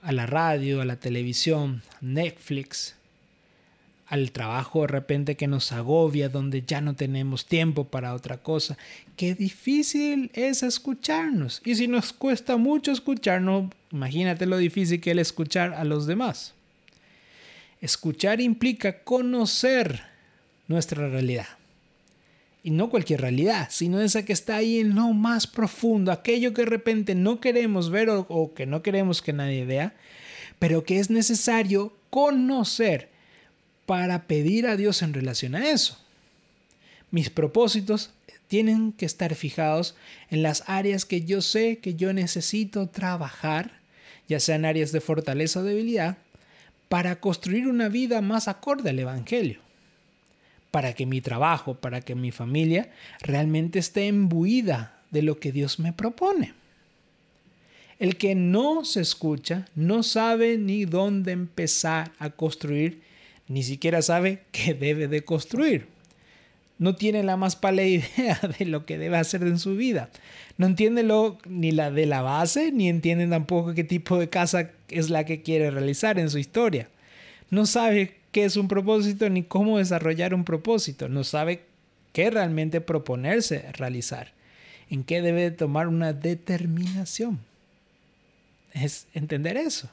a 0.00 0.10
la 0.12 0.24
radio, 0.24 0.80
a 0.80 0.86
la 0.86 0.96
televisión, 0.96 1.82
Netflix, 2.00 2.95
al 4.06 4.30
trabajo 4.30 4.82
de 4.82 4.86
repente 4.86 5.36
que 5.36 5.48
nos 5.48 5.72
agobia, 5.72 6.28
donde 6.28 6.62
ya 6.64 6.80
no 6.80 6.94
tenemos 6.94 7.46
tiempo 7.46 7.84
para 7.84 8.14
otra 8.14 8.38
cosa. 8.38 8.78
Qué 9.16 9.34
difícil 9.34 10.30
es 10.32 10.62
escucharnos. 10.62 11.60
Y 11.64 11.74
si 11.74 11.88
nos 11.88 12.12
cuesta 12.12 12.56
mucho 12.56 12.92
escucharnos, 12.92 13.72
imagínate 13.90 14.46
lo 14.46 14.58
difícil 14.58 15.00
que 15.00 15.10
es 15.10 15.18
escuchar 15.18 15.74
a 15.74 15.84
los 15.84 16.06
demás. 16.06 16.54
Escuchar 17.80 18.40
implica 18.40 19.02
conocer 19.02 20.02
nuestra 20.68 21.08
realidad. 21.08 21.48
Y 22.62 22.70
no 22.70 22.90
cualquier 22.90 23.20
realidad, 23.20 23.68
sino 23.70 24.00
esa 24.00 24.24
que 24.24 24.32
está 24.32 24.56
ahí 24.56 24.80
en 24.80 24.94
lo 24.94 25.12
más 25.12 25.46
profundo, 25.46 26.10
aquello 26.10 26.52
que 26.52 26.62
de 26.62 26.70
repente 26.70 27.14
no 27.14 27.40
queremos 27.40 27.90
ver 27.90 28.08
o, 28.10 28.26
o 28.28 28.54
que 28.54 28.66
no 28.66 28.82
queremos 28.82 29.22
que 29.22 29.32
nadie 29.32 29.64
vea, 29.64 29.94
pero 30.58 30.84
que 30.84 30.98
es 30.98 31.10
necesario 31.10 31.92
conocer 32.10 33.15
para 33.86 34.26
pedir 34.26 34.66
a 34.66 34.76
Dios 34.76 35.02
en 35.02 35.14
relación 35.14 35.54
a 35.54 35.70
eso. 35.70 35.98
Mis 37.10 37.30
propósitos 37.30 38.10
tienen 38.48 38.92
que 38.92 39.06
estar 39.06 39.34
fijados 39.34 39.96
en 40.30 40.42
las 40.42 40.64
áreas 40.66 41.04
que 41.04 41.24
yo 41.24 41.40
sé 41.40 41.78
que 41.78 41.94
yo 41.94 42.12
necesito 42.12 42.88
trabajar, 42.88 43.80
ya 44.28 44.40
sean 44.40 44.64
áreas 44.64 44.92
de 44.92 45.00
fortaleza 45.00 45.60
o 45.60 45.62
debilidad, 45.62 46.18
para 46.88 47.20
construir 47.20 47.68
una 47.68 47.88
vida 47.88 48.20
más 48.20 48.48
acorde 48.48 48.90
al 48.90 48.98
Evangelio, 48.98 49.60
para 50.70 50.92
que 50.92 51.06
mi 51.06 51.20
trabajo, 51.20 51.74
para 51.74 52.00
que 52.00 52.14
mi 52.14 52.30
familia 52.30 52.90
realmente 53.20 53.78
esté 53.78 54.06
imbuida 54.06 55.00
de 55.10 55.22
lo 55.22 55.38
que 55.40 55.52
Dios 55.52 55.78
me 55.78 55.92
propone. 55.92 56.54
El 57.98 58.16
que 58.16 58.34
no 58.34 58.84
se 58.84 59.00
escucha 59.00 59.68
no 59.74 60.02
sabe 60.02 60.58
ni 60.58 60.84
dónde 60.84 61.32
empezar 61.32 62.12
a 62.18 62.30
construir 62.30 63.00
ni 63.48 63.62
siquiera 63.62 64.02
sabe 64.02 64.42
qué 64.52 64.74
debe 64.74 65.08
de 65.08 65.24
construir. 65.24 65.86
No 66.78 66.94
tiene 66.94 67.22
la 67.22 67.36
más 67.36 67.56
pálida 67.56 67.84
idea 68.18 68.40
de 68.58 68.66
lo 68.66 68.84
que 68.84 68.98
debe 68.98 69.16
hacer 69.16 69.42
en 69.42 69.58
su 69.58 69.76
vida. 69.76 70.10
No 70.58 70.66
entiende 70.66 71.02
lo, 71.02 71.38
ni 71.48 71.72
la 71.72 71.90
de 71.90 72.06
la 72.06 72.22
base, 72.22 72.72
ni 72.72 72.88
entiende 72.88 73.26
tampoco 73.26 73.74
qué 73.74 73.84
tipo 73.84 74.18
de 74.18 74.28
casa 74.28 74.70
es 74.88 75.10
la 75.10 75.24
que 75.24 75.42
quiere 75.42 75.70
realizar 75.70 76.18
en 76.18 76.30
su 76.30 76.38
historia. 76.38 76.88
No 77.50 77.66
sabe 77.66 78.16
qué 78.32 78.44
es 78.44 78.56
un 78.56 78.68
propósito 78.68 79.28
ni 79.30 79.42
cómo 79.42 79.78
desarrollar 79.78 80.34
un 80.34 80.44
propósito. 80.44 81.08
No 81.08 81.24
sabe 81.24 81.62
qué 82.12 82.30
realmente 82.30 82.80
proponerse 82.80 83.70
realizar. 83.72 84.32
En 84.88 85.04
qué 85.04 85.20
debe 85.20 85.50
tomar 85.50 85.88
una 85.88 86.12
determinación. 86.12 87.40
Es 88.72 89.06
entender 89.14 89.56
eso. 89.56 89.88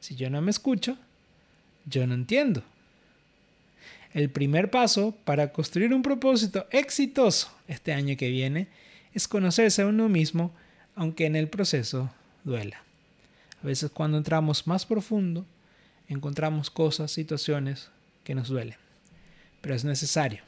Si 0.00 0.14
yo 0.14 0.30
no 0.30 0.42
me 0.42 0.50
escucho, 0.50 0.96
yo 1.86 2.06
no 2.06 2.14
entiendo. 2.14 2.62
El 4.12 4.28
primer 4.28 4.70
paso 4.70 5.16
para 5.24 5.52
construir 5.52 5.94
un 5.94 6.02
propósito 6.02 6.66
exitoso 6.70 7.52
este 7.68 7.92
año 7.92 8.16
que 8.16 8.28
viene 8.28 8.68
es 9.14 9.28
conocerse 9.28 9.82
a 9.82 9.86
uno 9.86 10.08
mismo, 10.08 10.52
aunque 10.96 11.26
en 11.26 11.36
el 11.36 11.48
proceso 11.48 12.10
duela. 12.42 12.82
A 13.62 13.66
veces 13.66 13.90
cuando 13.90 14.18
entramos 14.18 14.66
más 14.66 14.84
profundo, 14.84 15.46
encontramos 16.08 16.70
cosas, 16.70 17.12
situaciones 17.12 17.88
que 18.24 18.34
nos 18.34 18.48
duelen. 18.48 18.76
Pero 19.60 19.74
es 19.74 19.84
necesario 19.84 20.42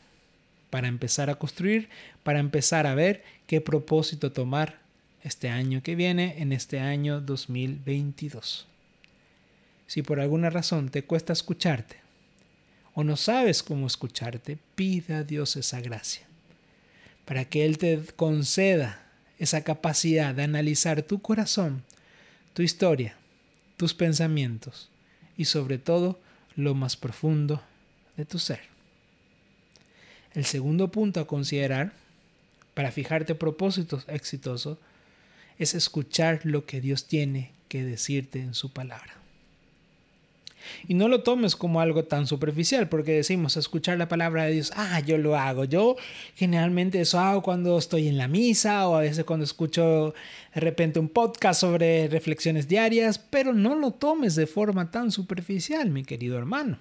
para 0.71 0.88
empezar 0.88 1.31
a 1.31 1.37
construir, 1.37 1.88
para 2.25 2.40
empezar 2.40 2.87
a 2.87 2.95
ver 2.95 3.23
qué 3.47 3.61
propósito 3.61 4.33
tomar 4.33 4.81
este 5.23 5.50
año 5.50 5.83
que 5.85 5.95
viene, 5.95 6.42
en 6.42 6.52
este 6.52 6.81
año 6.81 7.21
2022. 7.21 8.66
Si 9.87 10.02
por 10.02 10.19
alguna 10.19 10.50
razón 10.50 10.88
te 10.88 11.04
cuesta 11.04 11.33
escucharte 11.33 12.01
o 12.94 13.04
no 13.04 13.16
sabes 13.16 13.62
cómo 13.62 13.87
escucharte, 13.87 14.58
pida 14.75 15.18
a 15.18 15.25
Dios 15.25 15.56
esa 15.56 15.80
gracia, 15.80 16.26
para 17.25 17.44
que 17.44 17.64
Él 17.64 17.78
te 17.78 18.00
conceda 18.16 19.06
esa 19.38 19.62
capacidad 19.64 20.34
de 20.34 20.42
analizar 20.42 21.02
tu 21.02 21.20
corazón, 21.20 21.82
tu 22.54 22.62
historia, 22.62 23.16
tus 23.76 23.94
pensamientos 23.94 24.90
y 25.37 25.46
sobre 25.46 25.78
todo 25.78 26.20
lo 26.54 26.75
más 26.75 26.96
profundo 26.96 27.62
de 28.16 28.25
tu 28.25 28.38
ser. 28.38 28.61
El 30.34 30.44
segundo 30.44 30.90
punto 30.90 31.20
a 31.20 31.26
considerar 31.26 31.92
para 32.75 32.92
fijarte 32.92 33.34
propósitos 33.34 34.04
exitosos 34.08 34.78
es 35.58 35.75
escuchar 35.75 36.40
lo 36.44 36.64
que 36.64 36.80
Dios 36.80 37.06
tiene 37.06 37.52
que 37.68 37.84
decirte 37.84 38.40
en 38.40 38.54
su 38.54 38.72
palabra. 38.72 39.22
Y 40.88 40.95
no 40.95 41.09
lo 41.09 41.23
tomes 41.23 41.57
como 41.57 41.81
algo 41.81 42.04
tan 42.04 42.26
superficial, 42.26 42.88
porque 42.88 43.12
decimos 43.12 43.57
escuchar 43.57 43.99
la 43.99 44.09
palabra 44.09 44.45
de 44.45 44.52
Dios, 44.52 44.73
ah, 44.76 45.00
yo 45.00 45.19
lo 45.19 45.37
hago. 45.37 45.64
Yo 45.64 45.97
generalmente 46.35 47.00
eso 47.00 47.19
hago 47.19 47.42
cuando 47.42 47.78
estoy 47.78 48.09
en 48.09 48.19
la 48.19 48.28
misa 48.28 48.88
o 48.88 48.97
a 48.97 49.00
veces 49.00 49.25
cuando 49.25 49.45
escucho 49.45 50.14
de 50.54 50.61
repente 50.61 50.99
un 50.99 51.09
podcast 51.09 51.61
sobre 51.61 52.09
reflexiones 52.09 52.69
diarias, 52.69 53.19
pero 53.19 53.52
no 53.52 53.75
lo 53.75 53.92
tomes 53.92 54.35
de 54.35 54.47
forma 54.47 54.90
tan 54.90 55.11
superficial, 55.11 55.90
mi 55.90 56.04
querido 56.04 56.38
hermano. 56.38 56.78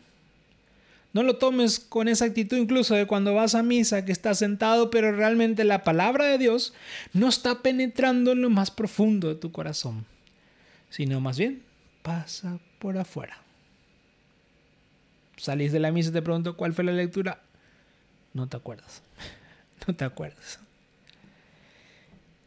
No 1.13 1.23
lo 1.23 1.35
tomes 1.37 1.79
con 1.79 2.07
esa 2.07 2.25
actitud 2.25 2.57
incluso 2.57 2.95
de 2.95 3.05
cuando 3.05 3.33
vas 3.33 3.53
a 3.53 3.63
misa, 3.63 4.05
que 4.05 4.13
estás 4.13 4.39
sentado, 4.39 4.89
pero 4.89 5.11
realmente 5.11 5.65
la 5.65 5.83
palabra 5.83 6.25
de 6.25 6.37
Dios 6.37 6.73
no 7.11 7.27
está 7.27 7.61
penetrando 7.61 8.31
en 8.31 8.41
lo 8.41 8.49
más 8.49 8.71
profundo 8.71 9.27
de 9.27 9.35
tu 9.35 9.51
corazón, 9.51 10.05
sino 10.89 11.19
más 11.19 11.37
bien 11.37 11.63
pasa 12.01 12.59
por 12.79 12.97
afuera. 12.97 13.37
Salís 15.41 15.71
de 15.71 15.79
la 15.79 15.91
misa 15.91 16.11
y 16.11 16.13
te 16.13 16.21
pregunto 16.21 16.55
cuál 16.55 16.71
fue 16.71 16.83
la 16.83 16.91
lectura. 16.91 17.41
No 18.33 18.47
te 18.47 18.57
acuerdas. 18.57 19.01
No 19.87 19.95
te 19.95 20.05
acuerdas. 20.05 20.59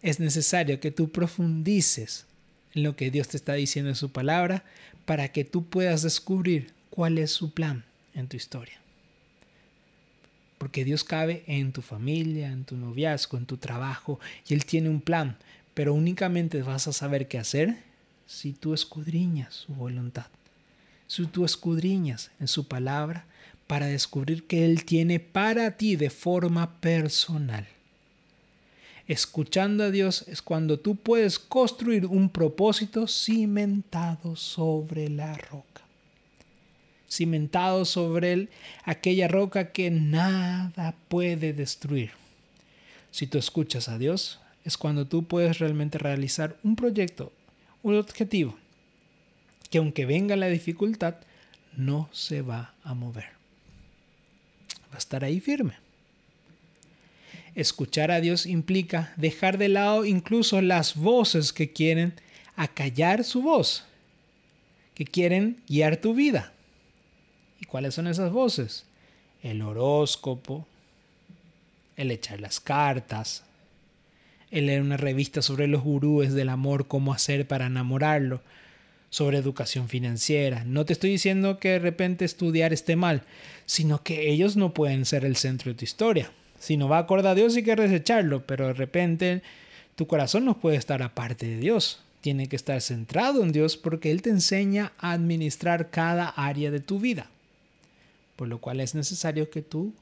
Es 0.01 0.21
necesario 0.21 0.79
que 0.79 0.93
tú 0.93 1.11
profundices 1.11 2.27
en 2.75 2.85
lo 2.85 2.95
que 2.95 3.11
Dios 3.11 3.27
te 3.27 3.37
está 3.37 3.55
diciendo 3.55 3.89
en 3.89 3.97
su 3.97 4.13
palabra 4.13 4.63
para 5.05 5.33
que 5.33 5.43
tú 5.43 5.65
puedas 5.69 6.03
descubrir 6.03 6.73
cuál 6.91 7.19
es 7.19 7.33
su 7.33 7.53
plan 7.53 7.85
en 8.15 8.29
tu 8.29 8.37
historia. 8.37 8.79
Porque 10.59 10.85
Dios 10.85 11.03
cabe 11.03 11.43
en 11.49 11.73
tu 11.73 11.83
familia, 11.83 12.53
en 12.53 12.65
tu 12.65 12.77
noviazgo, 12.77 13.37
en 13.37 13.47
tu 13.47 13.57
trabajo, 13.57 14.21
y 14.49 14.55
Él 14.55 14.65
tiene 14.65 14.89
un 14.89 15.01
plan, 15.01 15.37
pero 15.75 15.93
únicamente 15.93 16.63
vas 16.63 16.87
a 16.87 16.93
saber 16.93 17.27
qué 17.27 17.39
hacer 17.39 17.79
si 18.27 18.53
tú 18.53 18.75
escudriñas 18.75 19.55
su 19.55 19.75
voluntad, 19.75 20.27
tú 21.23 21.45
escudriñas 21.45 22.31
en 22.41 22.49
su 22.49 22.67
palabra 22.67 23.27
para 23.67 23.87
descubrir 23.87 24.47
que 24.47 24.65
Él 24.65 24.85
tiene 24.85 25.21
para 25.21 25.77
ti 25.77 25.97
de 25.97 26.11
forma 26.11 26.81
personal. 26.81 27.67
Escuchando 29.07 29.85
a 29.85 29.91
Dios 29.91 30.25
es 30.29 30.43
cuando 30.43 30.79
tú 30.79 30.97
puedes 30.97 31.39
construir 31.39 32.07
un 32.07 32.29
propósito 32.29 33.07
cimentado 33.07 34.35
sobre 34.37 35.09
la 35.09 35.35
roca 35.35 35.75
cimentado 37.15 37.85
sobre 37.85 38.33
él 38.33 38.49
aquella 38.85 39.29
roca 39.29 39.71
que 39.71 39.91
nada 39.91 40.95
puede 41.09 41.53
destruir. 41.53 42.11
Si 43.11 43.27
tú 43.27 43.39
escuchas 43.39 43.89
a 43.89 43.99
Dios, 43.99 44.41
es 44.65 44.77
cuando 44.77 45.07
tú 45.07 45.25
puedes 45.25 45.59
realmente 45.59 45.99
realizar 45.99 46.57
un 46.65 46.75
proyecto, 46.75 47.33
un 47.83 47.97
objetivo, 47.97 48.57
que 49.75 49.79
aunque 49.79 50.07
venga 50.07 50.37
la 50.37 50.47
dificultad, 50.47 51.17
no 51.77 52.09
se 52.13 52.43
va 52.43 52.75
a 52.85 52.95
mover. 52.95 53.25
Va 54.85 54.95
a 54.95 54.99
estar 54.99 55.25
ahí 55.25 55.41
firme. 55.41 55.75
Escuchar 57.57 58.13
a 58.13 58.21
Dios 58.21 58.47
implica 58.47 59.13
dejar 59.17 59.59
de 59.59 59.69
lado 59.69 60.05
incluso 60.05 60.63
las 60.63 60.95
voces 60.95 61.53
que 61.53 61.73
quieren 61.73 62.15
acallar 62.55 63.25
su 63.25 63.43
voz, 63.43 63.85
que 64.95 65.05
quieren 65.05 65.61
guiar 65.67 65.97
tu 65.97 66.15
vida. 66.15 66.53
¿Y 67.61 67.65
cuáles 67.65 67.97
son 67.97 68.07
esas 68.07 68.31
voces? 68.31 68.85
El 69.43 69.61
horóscopo, 69.61 70.69
el 71.97 72.13
echar 72.13 72.39
las 72.39 72.61
cartas, 72.61 73.43
el 74.53 74.67
leer 74.67 74.83
una 74.83 74.99
revista 74.99 75.43
sobre 75.43 75.67
los 75.67 75.83
gurúes 75.83 76.33
del 76.33 76.51
amor, 76.51 76.87
cómo 76.87 77.13
hacer 77.13 77.49
para 77.49 77.67
enamorarlo, 77.67 78.41
sobre 79.15 79.39
educación 79.39 79.89
financiera. 79.89 80.65
No 80.65 80.85
te 80.85 80.93
estoy 80.93 81.11
diciendo 81.11 81.59
que 81.59 81.71
de 81.71 81.79
repente 81.79 82.25
estudiar 82.25 82.73
esté 82.73 82.97
mal, 82.97 83.23
sino 83.67 84.03
que 84.03 84.31
ellos 84.31 84.57
no 84.57 84.75
pueden 84.75 85.05
ser 85.05 85.25
el 85.25 85.37
centro 85.37 85.71
de 85.71 85.79
tu 85.79 85.85
historia. 85.85 86.33
Si 86.59 86.77
no 86.77 86.89
va 86.89 86.99
acorde 86.99 87.29
a 87.29 87.35
Dios, 87.35 87.55
hay 87.55 87.63
que 87.63 87.77
desecharlo, 87.77 88.47
pero 88.47 88.67
de 88.67 88.73
repente 88.73 89.43
tu 89.95 90.07
corazón 90.07 90.45
no 90.45 90.59
puede 90.59 90.77
estar 90.77 91.03
aparte 91.03 91.47
de 91.47 91.59
Dios. 91.59 92.01
Tiene 92.23 92.49
que 92.49 92.57
estar 92.57 92.81
centrado 92.81 93.43
en 93.43 93.53
Dios 93.53 93.77
porque 93.77 94.11
Él 94.11 94.23
te 94.23 94.31
enseña 94.31 94.93
a 94.99 95.13
administrar 95.13 95.91
cada 95.91 96.29
área 96.29 96.71
de 96.71 96.81
tu 96.81 96.99
vida 96.99 97.31
por 98.37 98.49
lo 98.49 98.59
cual 98.59 98.81
es 98.81 98.95
necesario 98.95 99.51
que 99.51 99.63
tú 99.63 99.93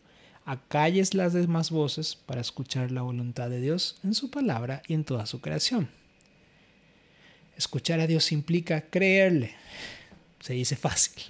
acalles 0.44 1.14
las 1.14 1.32
demás 1.32 1.70
voces 1.70 2.16
para 2.16 2.40
escuchar 2.40 2.90
la 2.90 3.02
voluntad 3.02 3.50
de 3.50 3.60
Dios 3.60 3.96
en 4.02 4.14
su 4.14 4.30
palabra 4.30 4.82
y 4.88 4.94
en 4.94 5.04
toda 5.04 5.26
su 5.26 5.40
creación. 5.40 5.88
Escuchar 7.56 8.00
a 8.00 8.06
Dios 8.06 8.32
implica 8.32 8.82
creerle. 8.82 9.52
Se 10.40 10.54
dice 10.54 10.76
fácil. 10.76 11.22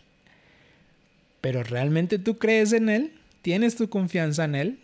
Pero 1.41 1.63
¿realmente 1.63 2.19
tú 2.19 2.39
crees 2.39 2.73
en 2.73 2.89
Él? 2.89 3.13
¿Tienes 3.43 3.77
tu 3.77 3.89
confianza 3.89 4.45
en 4.45 4.55
Él? 4.55 4.79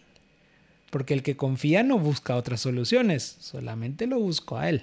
Porque 0.90 1.14
el 1.14 1.22
que 1.22 1.37
confía 1.37 1.83
no 1.83 1.98
busca 1.98 2.37
otras 2.37 2.61
soluciones, 2.61 3.37
solamente 3.40 4.07
lo 4.07 4.18
busca 4.18 4.61
a 4.61 4.68
Él. 4.68 4.83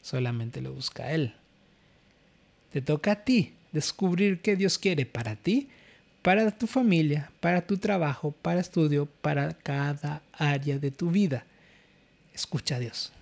Solamente 0.00 0.60
lo 0.60 0.72
busca 0.72 1.04
a 1.04 1.12
Él. 1.12 1.34
Te 2.72 2.80
toca 2.80 3.12
a 3.12 3.24
ti 3.24 3.52
descubrir 3.72 4.40
qué 4.40 4.56
Dios 4.56 4.78
quiere 4.78 5.06
para 5.06 5.36
ti 5.36 5.68
para 6.22 6.52
tu 6.52 6.66
familia, 6.66 7.30
para 7.40 7.66
tu 7.66 7.76
trabajo, 7.76 8.30
para 8.30 8.60
estudio, 8.60 9.06
para 9.20 9.52
cada 9.52 10.22
área 10.32 10.78
de 10.78 10.92
tu 10.92 11.10
vida. 11.10 11.44
Escucha 12.32 12.76
a 12.76 12.78
Dios. 12.78 13.12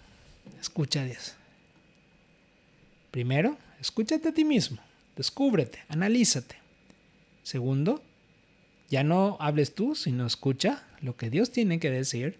Escucha 0.60 1.00
a 1.00 1.04
Dios. 1.06 1.34
Primero, 3.10 3.58
escúchate 3.80 4.28
a 4.28 4.34
ti 4.34 4.44
mismo. 4.44 4.78
Descúbrete, 5.16 5.80
analízate. 5.88 6.56
Segundo, 7.42 8.02
ya 8.88 9.02
no 9.04 9.36
hables 9.40 9.74
tú, 9.74 9.94
sino 9.94 10.26
escucha 10.26 10.84
lo 11.00 11.16
que 11.16 11.30
Dios 11.30 11.50
tiene 11.50 11.78
que 11.78 11.90
decir, 11.90 12.38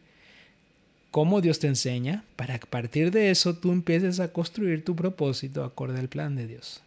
cómo 1.11 1.41
Dios 1.41 1.59
te 1.59 1.67
enseña, 1.67 2.25
para 2.37 2.59
que 2.59 2.67
a 2.67 2.71
partir 2.71 3.11
de 3.11 3.31
eso 3.31 3.55
tú 3.55 3.73
empieces 3.73 4.21
a 4.21 4.33
construir 4.33 4.85
tu 4.85 4.95
propósito 4.95 5.65
acorde 5.65 5.99
al 5.99 6.09
plan 6.09 6.37
de 6.37 6.47
Dios. 6.47 6.83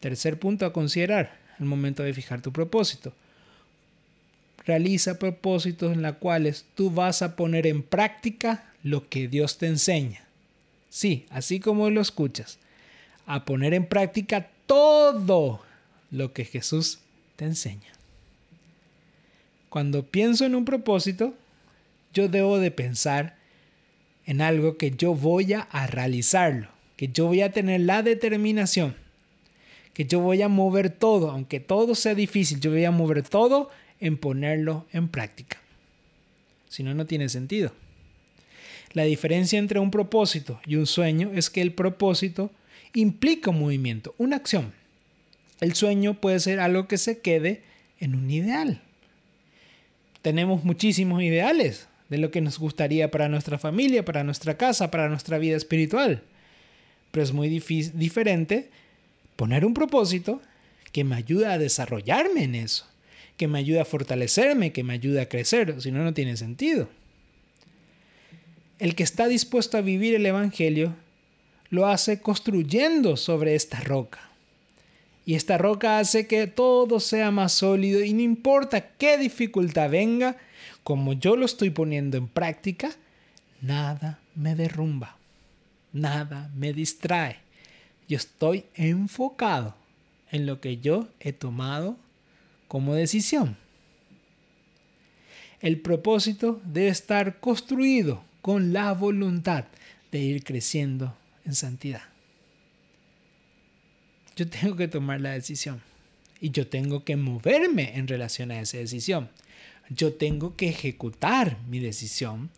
Tercer 0.00 0.38
punto 0.38 0.66
a 0.66 0.72
considerar, 0.72 1.38
el 1.58 1.66
momento 1.66 2.02
de 2.02 2.12
fijar 2.12 2.42
tu 2.42 2.52
propósito. 2.52 3.14
Realiza 4.66 5.18
propósitos 5.18 5.92
en 5.92 6.02
los 6.02 6.16
cuales 6.16 6.66
tú 6.74 6.90
vas 6.90 7.22
a 7.22 7.36
poner 7.36 7.66
en 7.66 7.82
práctica 7.82 8.72
lo 8.82 9.08
que 9.08 9.28
Dios 9.28 9.58
te 9.58 9.66
enseña. 9.66 10.25
Sí, 10.88 11.26
así 11.30 11.60
como 11.60 11.90
lo 11.90 12.00
escuchas, 12.00 12.58
a 13.26 13.44
poner 13.44 13.74
en 13.74 13.86
práctica 13.86 14.48
todo 14.66 15.60
lo 16.10 16.32
que 16.32 16.44
Jesús 16.44 17.00
te 17.36 17.44
enseña. 17.44 17.92
Cuando 19.68 20.04
pienso 20.04 20.44
en 20.44 20.54
un 20.54 20.64
propósito, 20.64 21.34
yo 22.14 22.28
debo 22.28 22.58
de 22.58 22.70
pensar 22.70 23.36
en 24.24 24.40
algo 24.40 24.76
que 24.76 24.90
yo 24.92 25.14
voy 25.14 25.52
a 25.52 25.86
realizarlo, 25.86 26.68
que 26.96 27.08
yo 27.08 27.26
voy 27.26 27.42
a 27.42 27.52
tener 27.52 27.82
la 27.82 28.02
determinación 28.02 28.96
que 29.96 30.04
yo 30.04 30.20
voy 30.20 30.42
a 30.42 30.48
mover 30.48 30.90
todo, 30.90 31.30
aunque 31.30 31.58
todo 31.58 31.94
sea 31.94 32.14
difícil, 32.14 32.60
yo 32.60 32.70
voy 32.70 32.84
a 32.84 32.90
mover 32.90 33.22
todo 33.22 33.70
en 33.98 34.18
ponerlo 34.18 34.84
en 34.92 35.08
práctica. 35.08 35.56
Si 36.68 36.82
no, 36.82 36.92
no 36.92 37.06
tiene 37.06 37.30
sentido. 37.30 37.72
La 38.92 39.04
diferencia 39.04 39.58
entre 39.58 39.80
un 39.80 39.90
propósito 39.90 40.60
y 40.66 40.76
un 40.76 40.86
sueño 40.86 41.30
es 41.34 41.50
que 41.50 41.60
el 41.60 41.72
propósito 41.72 42.50
implica 42.94 43.50
un 43.50 43.60
movimiento, 43.60 44.14
una 44.18 44.36
acción. 44.36 44.72
El 45.60 45.74
sueño 45.74 46.14
puede 46.14 46.40
ser 46.40 46.60
algo 46.60 46.86
que 46.86 46.98
se 46.98 47.18
quede 47.18 47.62
en 48.00 48.14
un 48.14 48.30
ideal. 48.30 48.80
Tenemos 50.22 50.64
muchísimos 50.64 51.22
ideales 51.22 51.88
de 52.08 52.18
lo 52.18 52.30
que 52.30 52.40
nos 52.40 52.58
gustaría 52.58 53.10
para 53.10 53.28
nuestra 53.28 53.58
familia, 53.58 54.04
para 54.04 54.24
nuestra 54.24 54.56
casa, 54.56 54.90
para 54.90 55.08
nuestra 55.08 55.38
vida 55.38 55.56
espiritual. 55.56 56.22
Pero 57.10 57.24
es 57.24 57.32
muy 57.32 57.48
diferente 57.48 58.70
poner 59.36 59.64
un 59.64 59.74
propósito 59.74 60.40
que 60.92 61.04
me 61.04 61.16
ayuda 61.16 61.52
a 61.52 61.58
desarrollarme 61.58 62.44
en 62.44 62.54
eso, 62.54 62.86
que 63.36 63.48
me 63.48 63.58
ayuda 63.58 63.82
a 63.82 63.86
fortalecerme, 63.86 64.72
que 64.72 64.82
me 64.82 64.94
ayuda 64.94 65.22
a 65.22 65.28
crecer, 65.28 65.80
si 65.80 65.90
no, 65.90 66.02
no 66.02 66.14
tiene 66.14 66.36
sentido. 66.36 66.88
El 68.78 68.94
que 68.94 69.02
está 69.02 69.26
dispuesto 69.26 69.78
a 69.78 69.82
vivir 69.82 70.14
el 70.14 70.26
Evangelio 70.26 70.94
lo 71.70 71.86
hace 71.86 72.20
construyendo 72.20 73.16
sobre 73.16 73.54
esta 73.54 73.80
roca. 73.80 74.20
Y 75.24 75.34
esta 75.34 75.58
roca 75.58 75.98
hace 75.98 76.26
que 76.26 76.46
todo 76.46 77.00
sea 77.00 77.30
más 77.30 77.52
sólido 77.52 78.04
y 78.04 78.12
no 78.12 78.20
importa 78.20 78.90
qué 78.96 79.18
dificultad 79.18 79.90
venga, 79.90 80.36
como 80.84 81.14
yo 81.14 81.36
lo 81.36 81.46
estoy 81.46 81.70
poniendo 81.70 82.16
en 82.16 82.28
práctica, 82.28 82.90
nada 83.60 84.20
me 84.36 84.54
derrumba, 84.54 85.16
nada 85.92 86.50
me 86.54 86.72
distrae. 86.72 87.38
Yo 88.08 88.16
estoy 88.16 88.66
enfocado 88.74 89.74
en 90.30 90.46
lo 90.46 90.60
que 90.60 90.76
yo 90.76 91.08
he 91.18 91.32
tomado 91.32 91.96
como 92.68 92.94
decisión. 92.94 93.56
El 95.60 95.80
propósito 95.80 96.60
debe 96.64 96.88
estar 96.88 97.40
construido 97.40 98.22
con 98.46 98.72
la 98.72 98.92
voluntad 98.92 99.64
de 100.12 100.20
ir 100.20 100.44
creciendo 100.44 101.16
en 101.44 101.56
santidad. 101.56 102.04
Yo 104.36 104.48
tengo 104.48 104.76
que 104.76 104.86
tomar 104.86 105.20
la 105.20 105.32
decisión 105.32 105.82
y 106.40 106.52
yo 106.52 106.68
tengo 106.68 107.02
que 107.02 107.16
moverme 107.16 107.96
en 107.98 108.06
relación 108.06 108.52
a 108.52 108.60
esa 108.60 108.78
decisión. 108.78 109.30
Yo 109.90 110.14
tengo 110.14 110.54
que 110.54 110.68
ejecutar 110.68 111.58
mi 111.66 111.80
decisión 111.80 112.50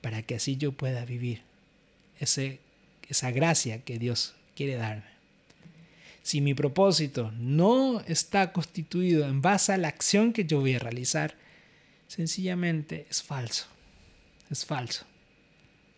para 0.00 0.22
que 0.22 0.34
así 0.34 0.56
yo 0.56 0.72
pueda 0.72 1.04
vivir 1.04 1.42
esa 2.18 3.30
gracia 3.30 3.84
que 3.84 4.00
Dios 4.00 4.34
quiere 4.56 4.74
darme. 4.74 5.04
Si 6.24 6.40
mi 6.40 6.54
propósito 6.54 7.30
no 7.38 8.00
está 8.08 8.52
constituido 8.52 9.24
en 9.28 9.40
base 9.40 9.72
a 9.72 9.78
la 9.78 9.86
acción 9.86 10.32
que 10.32 10.46
yo 10.46 10.58
voy 10.58 10.74
a 10.74 10.80
realizar, 10.80 11.36
sencillamente 12.08 13.06
es 13.08 13.22
falso. 13.22 13.66
Es 14.50 14.66
falso. 14.66 15.06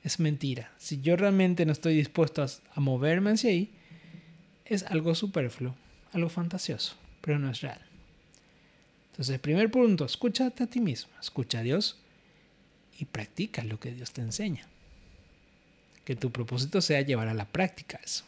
Es 0.03 0.19
mentira. 0.19 0.73
Si 0.79 1.01
yo 1.01 1.17
realmente 1.17 1.67
no 1.67 1.73
estoy 1.73 1.95
dispuesto 1.95 2.43
a, 2.43 2.81
moverme 2.81 3.33
hacia 3.33 3.51
ahí, 3.51 3.71
es 4.65 4.85
algo 4.85 5.15
superfluo, 5.15 5.75
algo 6.13 6.29
fantasioso, 6.29 6.95
pero 7.21 7.39
no 7.39 7.51
es 7.51 7.61
real. 7.61 7.81
Entonces, 9.11 9.35
el 9.35 9.41
primer 9.41 9.71
punto, 9.71 10.05
escúchate 10.05 10.63
a 10.63 10.67
ti 10.67 10.81
mismo, 10.81 11.13
escucha 11.21 11.59
a 11.59 11.63
Dios 11.63 11.99
y 12.99 13.05
practica 13.05 13.63
lo 13.65 13.79
que 13.79 13.93
Dios 13.93 14.13
te 14.13 14.23
enseña. 14.23 14.67
Que 16.05 16.17
tu 16.17 16.31
propósito 16.31 16.81
sea 16.81 17.03
llevar 17.03 17.29
a 17.29 17.35
la 17.35 17.47
práctica 17.47 18.01
eso. 18.03 18.25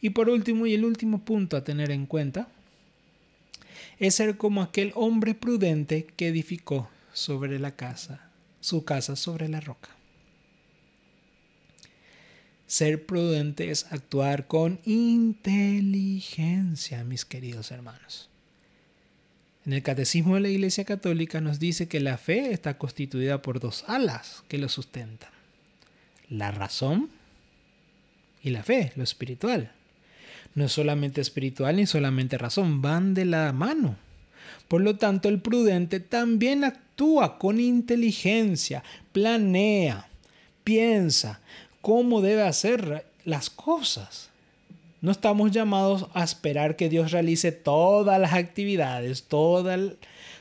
Y 0.00 0.10
por 0.10 0.28
último, 0.28 0.66
y 0.66 0.74
el 0.74 0.84
último 0.84 1.20
punto 1.20 1.56
a 1.56 1.64
tener 1.64 1.90
en 1.90 2.06
cuenta, 2.06 2.48
es 3.98 4.14
ser 4.14 4.36
como 4.36 4.62
aquel 4.62 4.92
hombre 4.94 5.34
prudente 5.34 6.06
que 6.16 6.28
edificó 6.28 6.88
sobre 7.12 7.58
la 7.58 7.76
casa, 7.76 8.30
su 8.60 8.84
casa 8.84 9.14
sobre 9.14 9.48
la 9.48 9.60
roca. 9.60 9.90
Ser 12.70 13.04
prudente 13.04 13.70
es 13.72 13.86
actuar 13.90 14.46
con 14.46 14.78
inteligencia, 14.84 17.02
mis 17.02 17.24
queridos 17.24 17.72
hermanos. 17.72 18.28
En 19.66 19.72
el 19.72 19.82
Catecismo 19.82 20.36
de 20.36 20.42
la 20.42 20.50
Iglesia 20.50 20.84
Católica 20.84 21.40
nos 21.40 21.58
dice 21.58 21.88
que 21.88 21.98
la 21.98 22.16
fe 22.16 22.52
está 22.52 22.78
constituida 22.78 23.42
por 23.42 23.58
dos 23.58 23.82
alas 23.88 24.44
que 24.46 24.56
lo 24.56 24.68
sustentan. 24.68 25.30
La 26.28 26.52
razón 26.52 27.10
y 28.40 28.50
la 28.50 28.62
fe, 28.62 28.92
lo 28.94 29.02
espiritual. 29.02 29.72
No 30.54 30.66
es 30.66 30.72
solamente 30.72 31.20
espiritual 31.20 31.74
ni 31.74 31.86
solamente 31.86 32.38
razón, 32.38 32.82
van 32.82 33.14
de 33.14 33.24
la 33.24 33.52
mano. 33.52 33.96
Por 34.68 34.82
lo 34.82 34.94
tanto, 34.94 35.28
el 35.28 35.40
prudente 35.40 35.98
también 35.98 36.62
actúa 36.62 37.36
con 37.36 37.58
inteligencia, 37.58 38.84
planea, 39.12 40.08
piensa 40.62 41.40
cómo 41.80 42.20
debe 42.20 42.42
hacer 42.42 43.06
las 43.24 43.50
cosas. 43.50 44.30
No 45.00 45.10
estamos 45.10 45.50
llamados 45.50 46.06
a 46.12 46.22
esperar 46.22 46.76
que 46.76 46.88
Dios 46.88 47.10
realice 47.10 47.52
todas 47.52 48.20
las 48.20 48.34
actividades, 48.34 49.24
todo 49.24 49.72
el, 49.72 49.96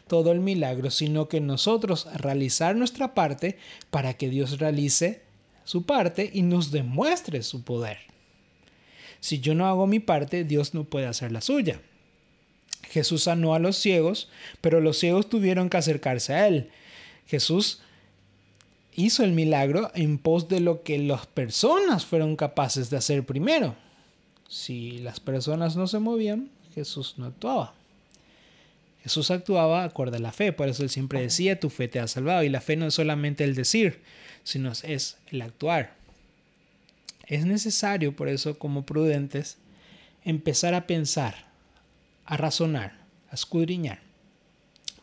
todo 0.07 0.31
el 0.31 0.41
milagro, 0.41 0.91
sino 0.91 1.29
que 1.29 1.39
nosotros 1.39 2.07
realizar 2.15 2.75
nuestra 2.75 3.13
parte 3.13 3.57
para 3.89 4.15
que 4.15 4.29
Dios 4.29 4.59
realice 4.59 5.21
su 5.63 5.83
parte 5.83 6.29
y 6.33 6.41
nos 6.41 6.71
demuestre 6.71 7.41
su 7.43 7.63
poder. 7.63 7.99
Si 9.21 9.39
yo 9.39 9.55
no 9.55 9.67
hago 9.67 9.87
mi 9.87 9.99
parte, 9.99 10.43
Dios 10.43 10.73
no 10.73 10.83
puede 10.83 11.05
hacer 11.05 11.31
la 11.31 11.41
suya. 11.41 11.79
Jesús 12.89 13.23
sanó 13.23 13.53
a 13.53 13.59
los 13.59 13.77
ciegos, 13.77 14.29
pero 14.61 14.81
los 14.81 14.97
ciegos 14.97 15.29
tuvieron 15.29 15.69
que 15.69 15.77
acercarse 15.77 16.33
a 16.33 16.47
Él. 16.47 16.71
Jesús 17.27 17.81
hizo 19.05 19.23
el 19.23 19.31
milagro 19.31 19.91
en 19.95 20.17
pos 20.17 20.49
de 20.49 20.59
lo 20.59 20.83
que 20.83 20.97
las 20.99 21.25
personas 21.27 22.05
fueron 22.05 22.35
capaces 22.35 22.89
de 22.89 22.97
hacer 22.97 23.25
primero. 23.25 23.75
Si 24.47 24.99
las 24.99 25.19
personas 25.19 25.75
no 25.75 25.87
se 25.87 25.99
movían, 25.99 26.49
Jesús 26.73 27.15
no 27.17 27.25
actuaba. 27.25 27.73
Jesús 29.03 29.31
actuaba 29.31 29.83
acorde 29.83 30.17
a 30.17 30.19
la 30.19 30.33
fe, 30.33 30.51
por 30.51 30.67
eso 30.67 30.83
él 30.83 30.89
siempre 30.89 31.21
decía, 31.21 31.59
tu 31.59 31.69
fe 31.69 31.87
te 31.87 31.99
ha 31.99 32.07
salvado. 32.07 32.43
Y 32.43 32.49
la 32.49 32.61
fe 32.61 32.75
no 32.75 32.87
es 32.87 32.93
solamente 32.93 33.43
el 33.43 33.55
decir, 33.55 34.01
sino 34.43 34.71
es 34.71 35.17
el 35.27 35.41
actuar. 35.41 35.95
Es 37.25 37.45
necesario, 37.45 38.15
por 38.15 38.27
eso, 38.27 38.59
como 38.59 38.85
prudentes, 38.85 39.57
empezar 40.25 40.73
a 40.73 40.87
pensar, 40.87 41.47
a 42.25 42.35
razonar, 42.35 42.97
a 43.31 43.35
escudriñar, 43.35 43.99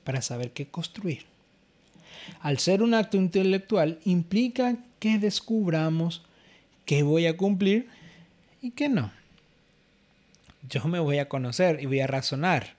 para 0.05 0.21
saber 0.21 0.53
qué 0.53 0.67
construir. 0.67 1.25
Al 2.41 2.59
ser 2.59 2.83
un 2.83 2.95
acto 2.95 3.17
intelectual, 3.17 3.99
implica 4.05 4.77
que 4.99 5.19
descubramos 5.19 6.25
qué 6.85 7.03
voy 7.03 7.27
a 7.27 7.37
cumplir 7.37 7.89
y 8.61 8.71
qué 8.71 8.89
no 8.89 9.13
yo 10.69 10.85
me 10.87 10.99
voy 10.99 11.19
a 11.19 11.29
conocer 11.29 11.81
y 11.81 11.87
voy 11.87 12.01
a 12.01 12.07
razonar. 12.07 12.75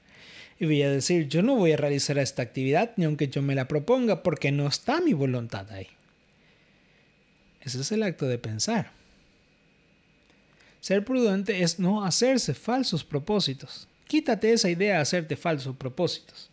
Y 0.59 0.65
voy 0.65 0.81
a 0.81 0.89
decir, 0.89 1.27
yo 1.27 1.43
no 1.43 1.55
voy 1.55 1.73
a 1.73 1.77
realizar 1.77 2.17
esta 2.17 2.41
actividad 2.41 2.91
ni 2.95 3.05
aunque 3.05 3.27
yo 3.27 3.41
me 3.41 3.55
la 3.55 3.67
proponga 3.67 4.23
porque 4.23 4.51
no 4.51 4.67
está 4.67 5.01
mi 5.01 5.13
voluntad 5.13 5.71
ahí. 5.71 5.87
Ese 7.61 7.81
es 7.81 7.91
el 7.91 8.03
acto 8.03 8.27
de 8.27 8.37
pensar. 8.37 8.91
Ser 10.79 11.03
prudente 11.03 11.61
es 11.61 11.79
no 11.79 12.03
hacerse 12.03 12.53
falsos 12.53 13.03
propósitos. 13.03 13.87
Quítate 14.07 14.53
esa 14.53 14.69
idea 14.69 14.95
de 14.95 15.01
hacerte 15.01 15.35
falsos 15.35 15.75
propósitos. 15.75 16.46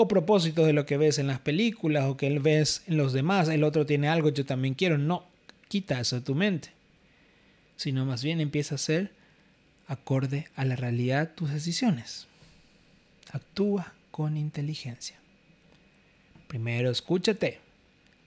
O 0.00 0.06
propósitos 0.06 0.64
de 0.64 0.72
lo 0.72 0.86
que 0.86 0.96
ves 0.96 1.18
en 1.18 1.26
las 1.26 1.40
películas 1.40 2.04
o 2.04 2.16
que 2.16 2.38
ves 2.38 2.84
en 2.86 2.96
los 2.96 3.12
demás. 3.12 3.48
El 3.48 3.64
otro 3.64 3.84
tiene 3.84 4.06
algo, 4.06 4.28
yo 4.28 4.46
también 4.46 4.74
quiero. 4.74 4.96
No, 4.96 5.26
quita 5.66 5.98
eso 5.98 6.14
de 6.14 6.22
tu 6.22 6.36
mente. 6.36 6.70
Sino 7.74 8.06
más 8.06 8.22
bien 8.22 8.40
empieza 8.40 8.76
a 8.76 8.78
ser 8.78 9.10
acorde 9.88 10.46
a 10.54 10.64
la 10.64 10.76
realidad 10.76 11.32
tus 11.34 11.50
decisiones. 11.50 12.28
Actúa 13.32 13.92
con 14.12 14.36
inteligencia. 14.36 15.18
Primero 16.46 16.92
escúchate. 16.92 17.58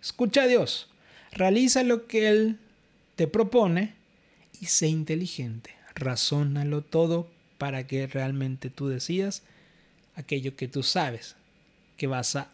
Escucha 0.02 0.42
a 0.42 0.48
Dios. 0.48 0.90
Realiza 1.32 1.84
lo 1.84 2.06
que 2.06 2.28
Él 2.28 2.60
te 3.16 3.28
propone 3.28 3.94
y 4.60 4.66
sé 4.66 4.90
inteligente. 4.90 5.74
Razónalo 5.96 6.82
todo 6.82 7.32
para 7.58 7.88
que 7.88 8.08
realmente 8.08 8.70
tú 8.70 8.90
decidas 8.90 9.44
aquello 10.16 10.58
que 10.58 10.68
tú 10.68 10.84
sabes 10.84 11.38
que 12.02 12.08
vas 12.08 12.36
a, 12.36 12.50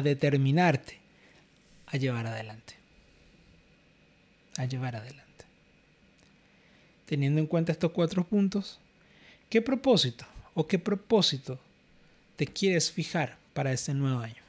determinarte 0.00 1.00
a 1.88 1.96
llevar 1.96 2.24
adelante. 2.28 2.76
A 4.56 4.64
llevar 4.64 4.94
adelante 4.94 5.44
teniendo 7.06 7.40
en 7.40 7.48
cuenta 7.48 7.72
estos 7.72 7.90
cuatro 7.90 8.24
puntos, 8.24 8.78
¿qué 9.50 9.60
propósito 9.60 10.24
o 10.54 10.68
qué 10.68 10.78
propósito 10.78 11.58
te 12.36 12.46
quieres 12.46 12.92
fijar 12.92 13.38
para 13.54 13.72
este 13.72 13.92
nuevo 13.92 14.20
año? 14.20 14.40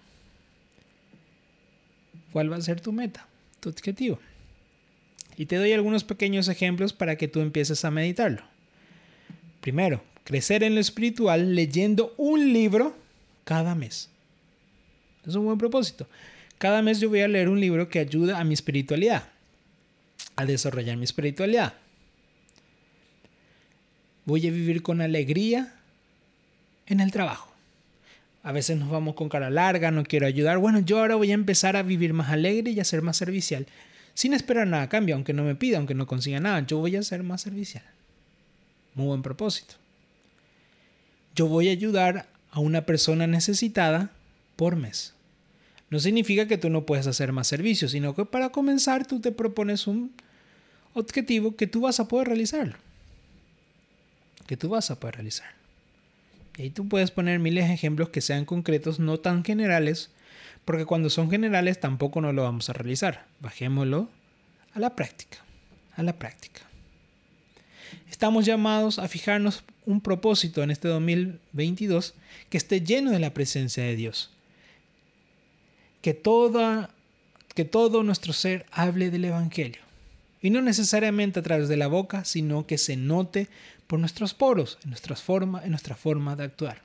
¿Cuál 2.31 2.51
va 2.51 2.57
a 2.57 2.61
ser 2.61 2.79
tu 2.79 2.91
meta, 2.91 3.27
tu 3.59 3.69
objetivo? 3.69 4.19
Y 5.35 5.47
te 5.47 5.55
doy 5.55 5.73
algunos 5.73 6.03
pequeños 6.03 6.47
ejemplos 6.47 6.93
para 6.93 7.15
que 7.15 7.27
tú 7.27 7.39
empieces 7.39 7.83
a 7.85 7.91
meditarlo. 7.91 8.43
Primero, 9.59 10.03
crecer 10.23 10.61
en 10.61 10.75
lo 10.75 10.79
espiritual 10.79 11.55
leyendo 11.55 12.13
un 12.17 12.53
libro 12.53 12.95
cada 13.45 13.73
mes. 13.73 14.12
Es 15.25 15.35
un 15.35 15.45
buen 15.45 15.57
propósito. 15.57 16.07
Cada 16.57 16.81
mes 16.81 16.99
yo 16.99 17.09
voy 17.09 17.21
a 17.21 17.27
leer 17.27 17.49
un 17.49 17.59
libro 17.59 17.89
que 17.89 17.99
ayuda 17.99 18.39
a 18.39 18.43
mi 18.43 18.53
espiritualidad, 18.53 19.23
a 20.35 20.45
desarrollar 20.45 20.97
mi 20.97 21.03
espiritualidad. 21.03 21.73
Voy 24.25 24.47
a 24.47 24.51
vivir 24.51 24.81
con 24.81 25.01
alegría 25.01 25.73
en 26.87 26.99
el 26.99 27.11
trabajo. 27.11 27.51
A 28.43 28.51
veces 28.51 28.77
nos 28.77 28.89
vamos 28.89 29.15
con 29.15 29.29
cara 29.29 29.49
larga, 29.49 29.91
no 29.91 30.03
quiero 30.03 30.27
ayudar. 30.27 30.57
Bueno, 30.57 30.79
yo 30.79 30.99
ahora 30.99 31.15
voy 31.15 31.31
a 31.31 31.33
empezar 31.33 31.75
a 31.75 31.83
vivir 31.83 32.13
más 32.13 32.29
alegre 32.29 32.71
y 32.71 32.79
a 32.79 32.83
ser 32.83 33.01
más 33.01 33.17
servicial. 33.17 33.67
Sin 34.13 34.33
esperar 34.33 34.67
nada 34.67 34.83
a 34.83 34.89
cambio, 34.89 35.15
aunque 35.15 35.33
no 35.33 35.43
me 35.43 35.55
pida, 35.55 35.77
aunque 35.77 35.95
no 35.95 36.07
consiga 36.07 36.39
nada. 36.39 36.65
Yo 36.65 36.77
voy 36.77 36.95
a 36.95 37.03
ser 37.03 37.23
más 37.23 37.41
servicial. 37.41 37.83
Muy 38.95 39.07
buen 39.07 39.21
propósito. 39.21 39.75
Yo 41.35 41.47
voy 41.47 41.69
a 41.69 41.71
ayudar 41.71 42.27
a 42.51 42.59
una 42.59 42.85
persona 42.85 43.27
necesitada 43.27 44.11
por 44.55 44.75
mes. 44.75 45.12
No 45.93 45.99
significa 45.99 46.47
que 46.47 46.57
tú 46.57 46.71
no 46.71 46.87
puedes 46.87 47.05
hacer 47.05 47.33
más 47.33 47.45
servicios, 47.45 47.91
sino 47.91 48.15
que 48.15 48.25
para 48.25 48.49
comenzar 48.49 49.05
tú 49.05 49.19
te 49.19 49.31
propones 49.31 49.85
un 49.85 50.11
objetivo 50.95 51.55
que 51.55 51.67
tú 51.67 51.81
vas 51.81 51.99
a 51.99 52.07
poder 52.07 52.29
realizarlo. 52.29 52.73
Que 54.47 54.57
tú 54.57 54.69
vas 54.69 54.89
a 54.89 54.99
poder 54.99 55.17
realizar. 55.17 55.51
Y 56.57 56.63
ahí 56.63 56.69
tú 56.71 56.89
puedes 56.89 57.11
poner 57.11 57.37
miles 57.37 57.67
de 57.67 57.75
ejemplos 57.75 58.09
que 58.09 58.21
sean 58.21 58.43
concretos, 58.43 58.97
no 58.97 59.19
tan 59.19 59.45
generales, 59.45 60.09
porque 60.65 60.85
cuando 60.85 61.11
son 61.11 61.29
generales 61.29 61.79
tampoco 61.79 62.21
no 62.21 62.33
lo 62.33 62.41
vamos 62.41 62.71
a 62.71 62.73
realizar. 62.73 63.27
Bajémoslo 63.39 64.09
a 64.73 64.79
la 64.79 64.95
práctica. 64.95 65.45
A 65.95 66.01
la 66.01 66.13
práctica. 66.13 66.61
Estamos 68.09 68.47
llamados 68.47 68.97
a 68.97 69.07
fijarnos 69.07 69.63
un 69.85 70.01
propósito 70.01 70.63
en 70.63 70.71
este 70.71 70.87
2022 70.87 72.15
que 72.49 72.57
esté 72.57 72.81
lleno 72.81 73.11
de 73.11 73.19
la 73.19 73.35
presencia 73.35 73.83
de 73.83 73.95
Dios. 73.95 74.31
Que, 76.03 76.13
todo 76.13 78.03
nuestro 78.03 78.33
ser 78.33 78.67
hable 78.71 79.09
del 79.09 79.25
Evangelio. 79.25 79.81
Y 80.41 80.51
no 80.51 80.61
necesariamente 80.61 81.39
a 81.39 81.43
través 81.43 81.69
de 81.69 81.77
la 81.77 81.87
boca, 81.87 82.25
sino 82.25 82.67
que 82.67 82.77
se 82.77 82.97
note 82.97 83.47
por 83.87 83.99
nuestros 83.99 84.33
poros, 84.33 84.77
en, 84.83 84.91
nuestras 84.91 85.23
forma, 85.23 85.63
en 85.63 85.71
nuestra 85.71 85.95
forma 85.95 86.35
de 86.35 86.43
actuar. 86.43 86.81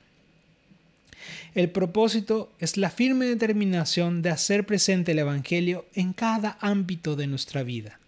El 1.53 1.69
propósito 1.69 2.51
es 2.59 2.77
la 2.77 2.89
firme 2.89 3.25
determinación 3.25 4.21
de 4.21 4.29
hacer 4.29 4.65
presente 4.65 5.11
el 5.11 5.19
Evangelio 5.19 5.85
en 5.93 6.13
cada 6.13 6.57
ámbito 6.61 7.15
de 7.15 7.27
nuestra 7.27 7.63
vida, 7.63 7.99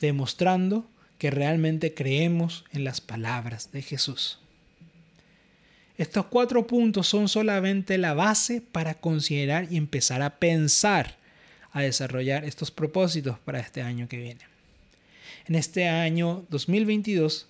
demostrando 0.00 0.88
que 1.18 1.30
realmente 1.30 1.92
creemos 1.92 2.64
en 2.72 2.84
las 2.84 3.02
palabras 3.02 3.72
de 3.72 3.82
Jesús. 3.82 4.38
Estos 6.00 6.24
cuatro 6.24 6.66
puntos 6.66 7.06
son 7.08 7.28
solamente 7.28 7.98
la 7.98 8.14
base 8.14 8.62
para 8.62 8.94
considerar 8.94 9.70
y 9.70 9.76
empezar 9.76 10.22
a 10.22 10.38
pensar 10.38 11.18
a 11.72 11.82
desarrollar 11.82 12.46
estos 12.46 12.70
propósitos 12.70 13.38
para 13.40 13.60
este 13.60 13.82
año 13.82 14.08
que 14.08 14.16
viene. 14.16 14.40
En 15.46 15.56
este 15.56 15.88
año 15.88 16.46
2022 16.48 17.48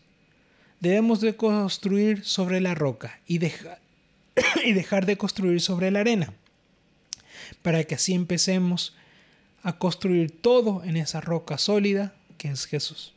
debemos 0.80 1.20
de 1.20 1.36
construir 1.36 2.24
sobre 2.24 2.60
la 2.60 2.74
roca 2.74 3.20
y, 3.24 3.38
y 4.64 4.72
dejar 4.72 5.06
de 5.06 5.16
construir 5.16 5.60
sobre 5.60 5.92
la 5.92 6.00
arena, 6.00 6.34
para 7.62 7.84
que 7.84 7.94
así 7.94 8.14
empecemos 8.14 8.96
a 9.62 9.78
construir 9.78 10.32
todo 10.32 10.82
en 10.82 10.96
esa 10.96 11.20
roca 11.20 11.56
sólida 11.56 12.14
que 12.36 12.48
es 12.48 12.66
Jesús. 12.66 13.14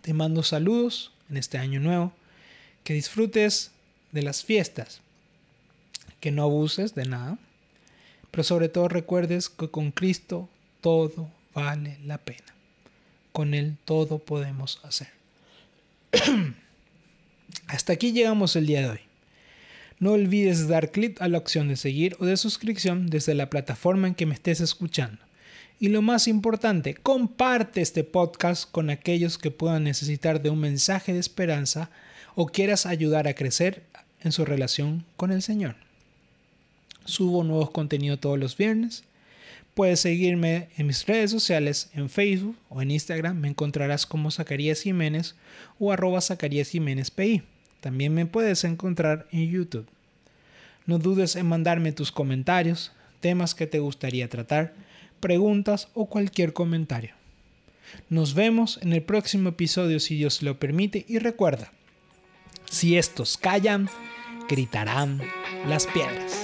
Te 0.00 0.14
mando 0.14 0.42
saludos 0.42 1.12
en 1.28 1.36
este 1.36 1.58
año 1.58 1.80
nuevo. 1.80 2.14
Que 2.84 2.94
disfrutes 2.94 3.72
de 4.12 4.22
las 4.22 4.44
fiestas. 4.44 5.00
Que 6.20 6.30
no 6.30 6.44
abuses 6.44 6.94
de 6.94 7.06
nada. 7.06 7.38
Pero 8.30 8.44
sobre 8.44 8.68
todo 8.68 8.88
recuerdes 8.88 9.48
que 9.48 9.68
con 9.68 9.90
Cristo 9.90 10.48
todo 10.80 11.28
vale 11.54 11.98
la 12.04 12.18
pena. 12.18 12.54
Con 13.32 13.54
Él 13.54 13.76
todo 13.84 14.18
podemos 14.18 14.80
hacer. 14.84 15.08
Hasta 17.66 17.92
aquí 17.92 18.12
llegamos 18.12 18.56
el 18.56 18.66
día 18.66 18.80
de 18.80 18.90
hoy. 18.90 19.00
No 19.98 20.12
olvides 20.12 20.68
dar 20.68 20.90
clic 20.90 21.20
a 21.22 21.28
la 21.28 21.38
opción 21.38 21.68
de 21.68 21.76
seguir 21.76 22.16
o 22.20 22.26
de 22.26 22.36
suscripción 22.36 23.06
desde 23.06 23.34
la 23.34 23.48
plataforma 23.48 24.08
en 24.08 24.14
que 24.14 24.26
me 24.26 24.34
estés 24.34 24.60
escuchando. 24.60 25.18
Y 25.80 25.88
lo 25.88 26.02
más 26.02 26.28
importante, 26.28 26.94
comparte 26.94 27.80
este 27.80 28.04
podcast 28.04 28.70
con 28.70 28.90
aquellos 28.90 29.38
que 29.38 29.50
puedan 29.50 29.84
necesitar 29.84 30.42
de 30.42 30.50
un 30.50 30.60
mensaje 30.60 31.12
de 31.12 31.18
esperanza 31.18 31.90
o 32.34 32.46
quieras 32.46 32.86
ayudar 32.86 33.28
a 33.28 33.34
crecer 33.34 33.82
en 34.22 34.32
su 34.32 34.44
relación 34.44 35.04
con 35.16 35.32
el 35.32 35.42
Señor. 35.42 35.76
Subo 37.04 37.44
nuevos 37.44 37.70
contenidos 37.70 38.20
todos 38.20 38.38
los 38.38 38.56
viernes. 38.56 39.04
Puedes 39.74 40.00
seguirme 40.00 40.68
en 40.76 40.86
mis 40.86 41.04
redes 41.06 41.30
sociales, 41.30 41.90
en 41.94 42.08
Facebook 42.08 42.56
o 42.68 42.80
en 42.80 42.90
Instagram. 42.90 43.36
Me 43.38 43.48
encontrarás 43.48 44.06
como 44.06 44.30
Zacarías 44.30 44.82
Jiménez 44.82 45.34
o 45.78 45.92
arroba 45.92 46.20
Zacarías 46.20 46.68
Jiménez 46.68 47.10
PI. 47.10 47.42
También 47.80 48.14
me 48.14 48.24
puedes 48.24 48.64
encontrar 48.64 49.26
en 49.32 49.50
YouTube. 49.50 49.86
No 50.86 50.98
dudes 50.98 51.36
en 51.36 51.46
mandarme 51.46 51.92
tus 51.92 52.12
comentarios, 52.12 52.92
temas 53.20 53.54
que 53.54 53.66
te 53.66 53.78
gustaría 53.78 54.28
tratar 54.28 54.74
preguntas 55.20 55.88
o 55.94 56.06
cualquier 56.06 56.52
comentario. 56.52 57.14
Nos 58.10 58.34
vemos 58.34 58.78
en 58.82 58.92
el 58.92 59.02
próximo 59.02 59.48
episodio 59.50 59.98
si 59.98 60.16
Dios 60.16 60.42
lo 60.42 60.58
permite 60.58 61.04
y 61.08 61.18
recuerda, 61.18 61.72
si 62.64 62.98
estos 62.98 63.36
callan, 63.36 63.88
gritarán 64.48 65.20
las 65.66 65.86
piedras. 65.86 66.43